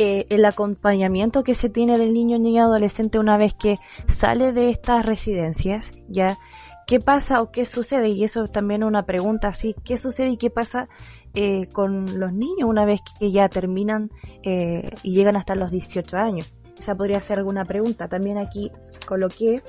eh, 0.00 0.26
el 0.30 0.44
acompañamiento 0.44 1.42
que 1.42 1.54
se 1.54 1.68
tiene 1.68 1.98
del 1.98 2.12
niño, 2.12 2.38
niña, 2.38 2.64
adolescente 2.64 3.18
una 3.18 3.36
vez 3.36 3.54
que 3.54 3.78
sale 4.06 4.52
de 4.52 4.70
estas 4.70 5.04
residencias, 5.04 5.92
ya, 6.08 6.38
¿qué 6.86 7.00
pasa 7.00 7.42
o 7.42 7.50
qué 7.50 7.64
sucede? 7.64 8.08
Y 8.08 8.22
eso 8.22 8.44
es 8.44 8.52
también 8.52 8.84
una 8.84 9.06
pregunta 9.06 9.48
así, 9.48 9.74
¿qué 9.84 9.96
sucede 9.96 10.30
y 10.30 10.36
qué 10.36 10.50
pasa 10.50 10.88
eh, 11.34 11.68
con 11.72 12.18
los 12.18 12.32
niños 12.32 12.68
una 12.68 12.84
vez 12.84 13.00
que 13.18 13.32
ya 13.32 13.48
terminan 13.48 14.10
eh, 14.44 14.88
y 15.02 15.14
llegan 15.14 15.36
hasta 15.36 15.54
los 15.54 15.70
18 15.70 16.16
años? 16.16 16.54
Esa 16.78 16.94
podría 16.94 17.20
ser 17.20 17.38
alguna 17.38 17.64
pregunta. 17.64 18.08
También 18.08 18.38
aquí 18.38 18.70
coloqué 19.06 19.62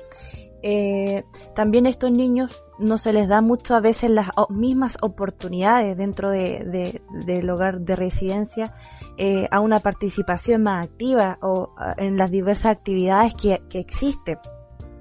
eh, 0.62 1.24
también 1.54 1.86
estos 1.86 2.10
niños 2.10 2.62
no 2.78 2.98
se 2.98 3.12
les 3.12 3.28
da 3.28 3.40
mucho 3.40 3.74
a 3.74 3.80
veces 3.80 4.10
las 4.10 4.28
mismas 4.50 4.98
oportunidades 5.00 5.96
dentro 5.96 6.30
de, 6.30 7.00
del 7.26 7.50
hogar 7.50 7.80
de 7.80 7.96
residencia 7.96 8.74
eh, 9.16 9.48
a 9.50 9.60
una 9.60 9.80
participación 9.80 10.62
más 10.62 10.86
activa 10.86 11.38
o 11.40 11.74
en 11.96 12.16
las 12.18 12.30
diversas 12.30 12.72
actividades 12.72 13.34
que, 13.34 13.62
que 13.70 13.78
existen. 13.80 14.38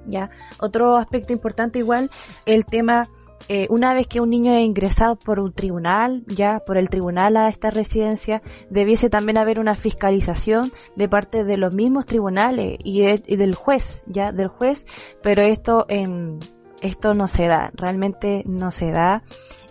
¿ya? 0.06 0.30
Otro 0.60 0.98
aspecto 0.98 1.34
importante 1.34 1.80
igual, 1.80 2.10
el 2.46 2.66
tema 2.66 3.10
eh, 3.48 3.68
una 3.70 3.94
vez 3.94 4.08
que 4.08 4.22
un 4.22 4.30
niño 4.30 4.54
es 4.54 4.66
ingresado 4.66 5.16
por 5.16 5.40
un 5.40 5.54
tribunal, 5.54 6.24
ya 6.28 6.60
por 6.60 6.78
el 6.78 6.90
tribunal 6.90 7.38
a 7.38 7.50
esta 7.50 7.70
residencia, 7.70 8.42
debiese 8.70 9.10
también 9.10 9.38
haber 9.38 9.60
una 9.60 9.76
fiscalización 9.76 10.72
de 10.96 11.08
parte 11.10 11.44
de 11.44 11.58
los 11.58 11.74
mismos 11.74 12.06
tribunales 12.06 12.78
y, 12.84 13.02
del 13.02 13.56
juez, 13.56 14.04
ya 14.06 14.32
del 14.32 14.48
juez, 14.48 14.86
pero 15.22 15.42
esto 15.42 15.86
en 15.90 16.40
esto 16.82 17.14
no 17.14 17.28
se 17.28 17.48
da, 17.48 17.72
realmente 17.76 18.44
no 18.46 18.72
se 18.72 18.92
da. 18.92 19.24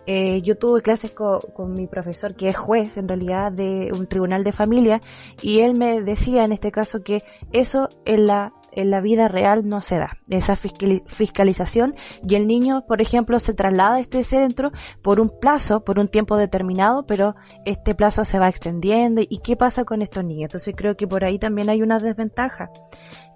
Eh, 0.07 0.41
yo 0.43 0.57
tuve 0.57 0.81
clases 0.81 1.11
con, 1.11 1.41
con, 1.55 1.75
mi 1.75 1.87
profesor 1.87 2.35
que 2.35 2.49
es 2.49 2.57
juez 2.57 2.97
en 2.97 3.09
realidad 3.09 3.53
de 3.53 3.91
un 3.93 4.07
tribunal 4.07 4.43
de 4.43 4.53
familia 4.53 5.03
y 5.43 5.61
él 5.61 5.75
me 5.75 6.01
decía 6.01 6.45
en 6.45 6.53
este 6.53 6.73
caso 6.73 7.03
que 7.03 7.23
eso 7.53 7.91
en 8.07 8.27
la 8.27 8.55
en 8.81 8.91
la 8.91 9.01
vida 9.01 9.29
real 9.29 9.69
no 9.69 9.83
se 9.83 9.99
da, 9.99 10.19
esa 10.29 10.57
fiscalización 10.57 11.95
y 12.23 12.35
el 12.37 12.47
niño, 12.47 12.85
por 12.87 13.03
ejemplo, 13.03 13.39
se 13.39 13.55
traslada 13.55 13.97
a 13.97 14.01
este 14.01 14.23
centro 14.23 14.71
por 15.03 15.21
un 15.21 15.33
plazo, 15.41 15.85
por 15.85 15.99
un 15.99 16.09
tiempo 16.09 16.37
determinado, 16.37 17.05
pero 17.07 17.35
este 17.65 17.95
plazo 17.95 18.25
se 18.25 18.39
va 18.39 18.49
extendiendo 18.49 19.21
y 19.29 19.39
qué 19.39 19.57
pasa 19.57 19.85
con 19.85 20.03
estos 20.03 20.25
niños. 20.25 20.49
Entonces 20.49 20.75
creo 20.77 20.97
que 20.97 21.09
por 21.09 21.25
ahí 21.25 21.39
también 21.39 21.71
hay 21.71 21.83
una 21.83 21.99
desventaja, 21.99 22.71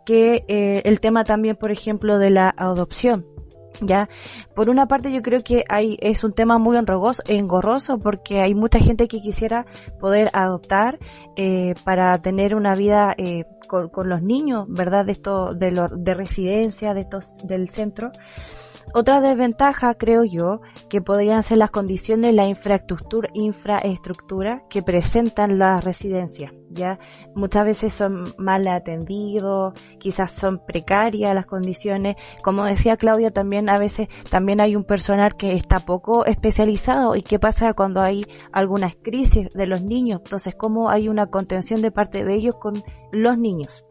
que 0.05 0.45
eh, 0.49 0.83
el 0.85 1.01
tema 1.01 1.25
también, 1.25 1.57
por 1.57 1.71
ejemplo, 1.71 2.19
de 2.19 2.31
la 2.31 2.55
adopción. 2.57 3.32
Ya, 3.81 4.09
por 4.55 4.71
una 4.71 4.87
parte 4.87 5.13
yo 5.13 5.23
creo 5.23 5.43
que 5.43 5.65
hay, 5.69 5.97
es 6.01 6.25
un 6.25 6.33
tema 6.33 6.59
muy 6.59 6.77
engorroso 6.77 7.99
porque 7.99 8.41
hay 8.41 8.55
mucha 8.55 8.79
gente 8.79 9.09
que 9.09 9.21
quisiera 9.21 9.67
poder 9.99 10.31
adoptar 10.35 10.99
eh, 11.37 11.75
para 11.85 12.21
tener 12.21 12.55
una 12.55 12.75
vida 12.75 13.15
eh, 13.17 13.45
con, 13.67 14.09
los 14.09 14.23
niños, 14.23 14.67
¿verdad? 14.69 15.07
De 15.07 15.13
esto, 15.13 15.55
de, 15.55 15.71
lo, 15.71 15.89
de 15.89 16.15
residencia, 16.15 16.95
de 16.95 17.01
estos, 17.01 17.27
del 17.45 17.71
centro. 17.71 18.13
Otra 18.95 19.21
desventaja, 19.23 19.95
creo 19.95 20.25
yo, 20.25 20.61
que 20.91 21.01
podrían 21.01 21.43
ser 21.43 21.59
las 21.59 21.71
condiciones, 21.71 22.35
la 22.35 22.47
infraestructura, 22.47 23.31
infraestructura 23.33 24.63
que 24.69 24.83
presentan 24.83 25.59
las 25.59 25.83
residencias. 25.83 26.53
Ya 26.73 26.99
muchas 27.35 27.65
veces 27.65 27.93
son 27.93 28.35
mal 28.39 28.67
atendidos, 28.67 29.75
quizás 29.99 30.33
son 30.33 30.65
precarias 30.65 31.35
las 31.35 31.47
condiciones. 31.47 32.17
Como 32.43 32.65
decía 32.65 32.97
Claudia, 32.97 33.31
también 33.31 33.69
a 33.69 33.79
veces 33.79 34.09
también 34.31 34.61
hay 34.61 34.77
un 34.77 34.85
personal 34.85 35.37
que 35.37 35.53
está 35.53 35.81
poco 35.81 36.25
especializado. 36.25 37.17
¿Y 37.17 37.23
qué 37.23 37.39
pasa 37.39 37.75
cuando 37.75 38.01
hay 38.01 38.27
algunas 38.53 38.95
crisis 38.97 39.49
de 39.55 39.67
los 39.67 39.83
niños? 39.83 40.21
Entonces, 40.25 40.55
¿cómo 40.55 40.91
hay 40.91 41.09
una 41.09 41.27
contención 41.27 41.83
de 41.83 41.91
parte 41.91 42.25
de 42.25 42.35
ellos 42.35 42.57
con 42.57 42.83
los 43.13 43.39
niños? 43.39 43.85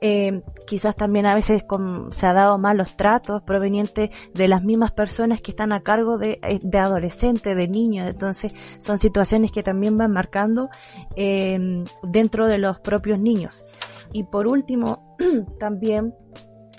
Eh, 0.00 0.42
quizás 0.66 0.96
también 0.96 1.26
a 1.26 1.34
veces 1.34 1.64
se 2.10 2.26
ha 2.26 2.32
dado 2.32 2.58
malos 2.58 2.96
tratos 2.96 3.42
provenientes 3.42 4.10
de 4.34 4.48
las 4.48 4.62
mismas 4.62 4.92
personas 4.92 5.40
que 5.40 5.52
están 5.52 5.72
a 5.72 5.82
cargo 5.82 6.18
de, 6.18 6.38
eh, 6.42 6.78
adolescentes, 6.78 7.56
de 7.56 7.68
niños. 7.68 8.08
Entonces 8.08 8.52
son 8.78 8.98
situaciones 8.98 9.52
que 9.52 9.62
también 9.62 9.96
van 9.96 10.12
marcando 10.12 10.68
eh, 11.16 11.84
dentro 12.02 12.46
de 12.46 12.58
los 12.58 12.80
propios 12.80 13.18
niños. 13.18 13.64
Y 14.12 14.24
por 14.24 14.46
último, 14.46 15.16
también 15.58 16.14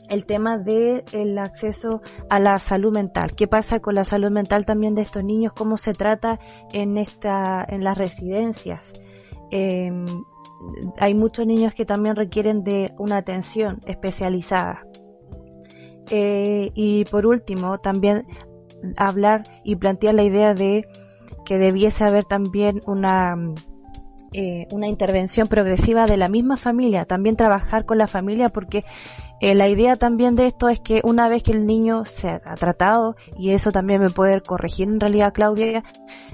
el 0.09 0.25
tema 0.25 0.57
del 0.57 1.03
el 1.11 1.37
acceso 1.37 2.01
a 2.29 2.39
la 2.39 2.57
salud 2.59 2.93
mental. 2.93 3.35
¿Qué 3.35 3.47
pasa 3.47 3.79
con 3.79 3.95
la 3.95 4.03
salud 4.03 4.29
mental 4.29 4.65
también 4.65 4.95
de 4.95 5.01
estos 5.01 5.23
niños? 5.23 5.53
¿Cómo 5.53 5.77
se 5.77 5.93
trata 5.93 6.39
en, 6.71 6.97
esta, 6.97 7.65
en 7.67 7.83
las 7.83 7.97
residencias? 7.97 8.93
Hay 10.97 11.13
muchos 11.13 11.45
niños 11.45 11.73
que 11.73 11.85
también 11.85 12.15
requieren 12.15 12.63
de 12.63 12.93
una 12.97 13.17
atención 13.17 13.81
especializada. 13.85 14.85
Eh, 16.09 16.71
y 16.73 17.05
por 17.05 17.25
último, 17.25 17.79
también 17.79 18.25
hablar 18.97 19.43
y 19.63 19.75
plantear 19.75 20.13
la 20.13 20.23
idea 20.23 20.53
de 20.53 20.85
que 21.45 21.57
debiese 21.57 22.03
haber 22.03 22.25
también 22.25 22.81
una 22.85 23.35
eh, 24.35 24.67
una 24.71 24.87
intervención 24.87 25.47
progresiva 25.47 26.07
de 26.07 26.17
la 26.17 26.27
misma 26.27 26.57
familia, 26.57 27.05
también 27.05 27.35
trabajar 27.35 27.85
con 27.85 27.99
la 27.99 28.07
familia 28.07 28.49
porque 28.49 28.83
eh, 29.39 29.55
la 29.55 29.67
idea 29.67 29.95
también 29.95 30.35
de 30.35 30.47
esto 30.47 30.69
es 30.69 30.79
que 30.79 31.01
una 31.03 31.27
vez 31.27 31.43
que 31.43 31.51
el 31.51 31.65
niño 31.65 32.05
se 32.05 32.29
ha 32.29 32.55
tratado, 32.55 33.15
y 33.37 33.51
eso 33.51 33.71
también 33.71 34.01
me 34.01 34.09
puede 34.09 34.41
corregir 34.41 34.87
en 34.87 34.99
realidad 34.99 35.33
Claudia, 35.33 35.83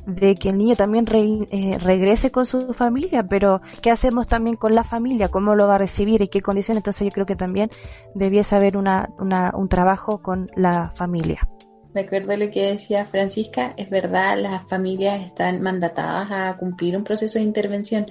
de 0.06 0.36
que 0.36 0.50
el 0.50 0.58
niño 0.58 0.76
también 0.76 1.06
eh, 1.52 1.78
regrese 1.80 2.32
con 2.32 2.46
su 2.46 2.74
familia, 2.74 3.24
pero 3.24 3.62
¿qué 3.82 3.92
hacemos 3.92 4.28
también 4.28 4.56
con 4.56 4.76
la 4.76 4.84
familia? 4.84 5.30
¿Cómo 5.30 5.56
lo 5.56 5.68
va 5.68 5.76
a 5.76 5.80
recibir? 5.80 6.22
¿Y 6.22 6.28
qué 6.28 6.42
condiciones? 6.42 6.82
Entonces 6.82 7.08
yo 7.08 7.12
creo 7.12 7.26
que 7.26 7.36
también 7.36 7.70
debiese 8.16 8.56
haber 8.56 8.78
una, 8.78 9.10
un 9.18 9.70
trabajo 9.70 10.22
con 10.22 10.50
la 10.56 10.92
familia. 10.94 11.48
Me 11.94 12.02
acuerdo 12.02 12.38
lo 12.38 12.52
que 12.52 12.68
decía 12.68 13.06
Francisca, 13.06 13.74
es 13.76 13.90
verdad, 13.90 14.38
las 14.38 14.70
familias 14.70 15.26
están 15.26 15.62
mandatadas 15.62 16.30
a 16.32 16.56
cumplir 16.58 16.96
un 16.96 17.04
proceso 17.04 17.40
de 17.40 17.46
intervención. 17.46 18.06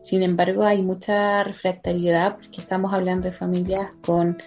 Sin 0.00 0.22
embargo, 0.22 0.64
hay 0.64 0.82
mucha 0.82 1.44
refractariedad 1.44 2.36
porque 2.36 2.60
estamos 2.60 2.92
hablando 2.92 3.28
de 3.28 3.32
familias 3.32 3.88
con 4.02 4.38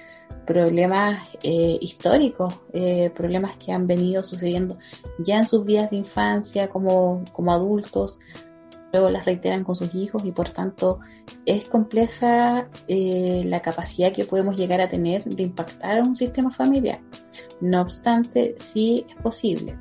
problemas 0.46 1.30
eh, 1.44 1.78
históricos, 1.80 2.60
eh, 2.74 3.12
problemas 3.12 3.56
que 3.58 3.72
han 3.72 3.88
venido 3.88 4.24
sucediendo 4.24 4.78
ya 5.20 5.38
en 5.38 5.46
sus 5.46 5.63
vidas 5.63 5.89
de 5.92 5.98
infancia 5.98 6.70
como, 6.70 7.24
como 7.32 7.54
adultos, 7.54 8.20
luego 8.94 9.10
las 9.10 9.26
reiteran 9.26 9.63
con 9.63 9.76
sus 9.76 9.94
hijos 9.96 10.24
y 10.24 10.32
por 10.32 10.50
tanto 10.50 11.00
es 11.46 11.66
compleja 11.66 12.70
eh, 12.88 13.44
la 13.46 13.60
capacidad 13.62 14.13
que 14.13 14.26
podemos 14.26 14.56
llegar 14.56 14.82
a 14.82 14.89
tener 14.89 15.24
de 15.24 15.44
impactar 15.44 16.00
a 16.00 16.04
un 16.04 16.16
sistema 16.16 16.52
familiar. 16.52 17.00
No 17.60 17.82
obstante, 17.82 18.56
sí 18.58 19.06
es 19.10 19.16
posible. 19.22 19.78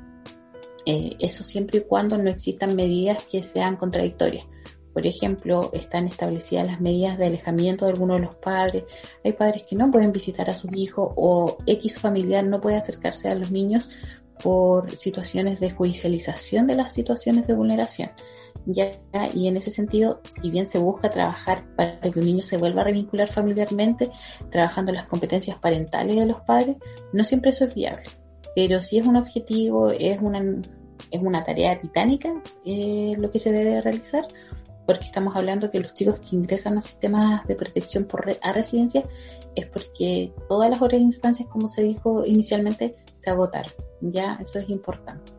Eh, 0.85 1.15
eso 1.19 1.43
siempre 1.43 1.79
y 1.79 1.81
cuando 1.81 2.17
no 2.17 2.29
existan 2.29 2.75
medidas 2.75 3.23
que 3.25 3.43
sean 3.43 3.75
contradictorias. 3.75 4.45
Por 4.93 5.07
ejemplo, 5.07 5.71
están 5.73 6.07
establecidas 6.07 6.67
las 6.67 6.79
medidas 6.79 7.17
de 7.17 7.25
alejamiento 7.25 7.85
de 7.85 7.91
alguno 7.91 8.13
de 8.13 8.21
los 8.21 8.35
padres. 8.35 8.83
Hay 9.23 9.33
padres 9.33 9.63
que 9.63 9.75
no 9.75 9.89
pueden 9.91 10.11
visitar 10.11 10.49
a 10.49 10.55
sus 10.55 10.71
hijos 10.75 11.11
o 11.15 11.57
X 11.65 11.99
familiar 11.99 12.45
no 12.45 12.61
puede 12.61 12.77
acercarse 12.77 13.29
a 13.29 13.35
los 13.35 13.51
niños 13.51 13.89
por 14.41 14.95
situaciones 14.95 15.59
de 15.59 15.71
judicialización 15.71 16.67
de 16.67 16.75
las 16.75 16.93
situaciones 16.93 17.47
de 17.47 17.55
vulneración. 17.55 18.11
¿ya? 18.65 18.91
Y 19.33 19.47
en 19.47 19.57
ese 19.57 19.71
sentido, 19.71 20.21
si 20.29 20.49
bien 20.49 20.65
se 20.65 20.79
busca 20.79 21.09
trabajar 21.09 21.63
para 21.75 21.99
que 21.99 22.19
un 22.19 22.25
niño 22.25 22.43
se 22.43 22.57
vuelva 22.57 22.81
a 22.81 22.85
revincular 22.85 23.27
familiarmente, 23.27 24.11
trabajando 24.51 24.91
las 24.91 25.07
competencias 25.07 25.57
parentales 25.57 26.15
de 26.15 26.25
los 26.25 26.41
padres, 26.41 26.77
no 27.11 27.23
siempre 27.23 27.51
eso 27.51 27.65
es 27.65 27.75
viable. 27.75 28.05
Pero 28.55 28.81
si 28.81 28.97
es 28.97 29.05
un 29.05 29.15
objetivo, 29.15 29.91
es 29.91 30.19
una, 30.21 30.61
es 31.11 31.21
una 31.21 31.43
tarea 31.43 31.77
titánica 31.77 32.33
eh, 32.65 33.15
lo 33.17 33.31
que 33.31 33.39
se 33.39 33.51
debe 33.51 33.81
realizar, 33.81 34.25
porque 34.85 35.05
estamos 35.05 35.35
hablando 35.35 35.71
que 35.71 35.79
los 35.79 35.93
chicos 35.93 36.19
que 36.19 36.35
ingresan 36.35 36.77
a 36.77 36.81
sistemas 36.81 37.45
de 37.47 37.55
protección 37.55 38.05
por 38.05 38.25
a 38.41 38.53
residencia 38.53 39.03
es 39.55 39.65
porque 39.67 40.33
todas 40.49 40.69
las 40.69 40.81
otras 40.81 41.01
instancias, 41.01 41.47
como 41.49 41.69
se 41.69 41.83
dijo 41.83 42.25
inicialmente, 42.25 42.95
se 43.19 43.29
agotaron. 43.29 43.71
Ya, 44.01 44.37
eso 44.41 44.59
es 44.59 44.69
importante. 44.69 45.31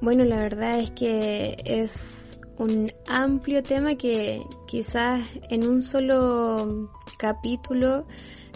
Bueno, 0.00 0.24
la 0.24 0.36
verdad 0.36 0.78
es 0.78 0.90
que 0.90 1.56
es 1.64 2.38
un 2.58 2.92
amplio 3.06 3.62
tema 3.62 3.96
que 3.96 4.42
quizás 4.66 5.20
en 5.50 5.66
un 5.66 5.82
solo 5.82 6.90
capítulo 7.18 8.06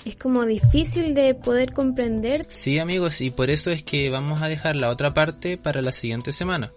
es 0.04 0.16
como 0.16 0.44
difícil 0.46 1.14
de 1.14 1.34
poder 1.34 1.72
comprender. 1.72 2.46
Sí 2.48 2.78
amigos, 2.78 3.20
y 3.20 3.30
por 3.30 3.50
eso 3.50 3.70
es 3.70 3.82
que 3.82 4.08
vamos 4.10 4.42
a 4.42 4.48
dejar 4.48 4.76
la 4.76 4.88
otra 4.88 5.12
parte 5.12 5.58
para 5.58 5.82
la 5.82 5.92
siguiente 5.92 6.32
semana. 6.32 6.72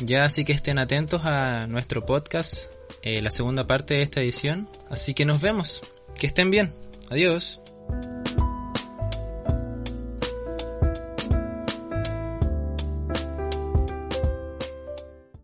Ya 0.00 0.24
así 0.24 0.44
que 0.44 0.52
estén 0.52 0.78
atentos 0.78 1.24
a 1.24 1.66
nuestro 1.66 2.06
podcast, 2.06 2.70
eh, 3.02 3.22
la 3.22 3.30
segunda 3.30 3.66
parte 3.66 3.94
de 3.94 4.02
esta 4.02 4.20
edición. 4.20 4.70
Así 4.90 5.14
que 5.14 5.24
nos 5.24 5.40
vemos. 5.40 5.82
Que 6.18 6.26
estén 6.26 6.50
bien. 6.50 6.72
Adiós. 7.10 7.60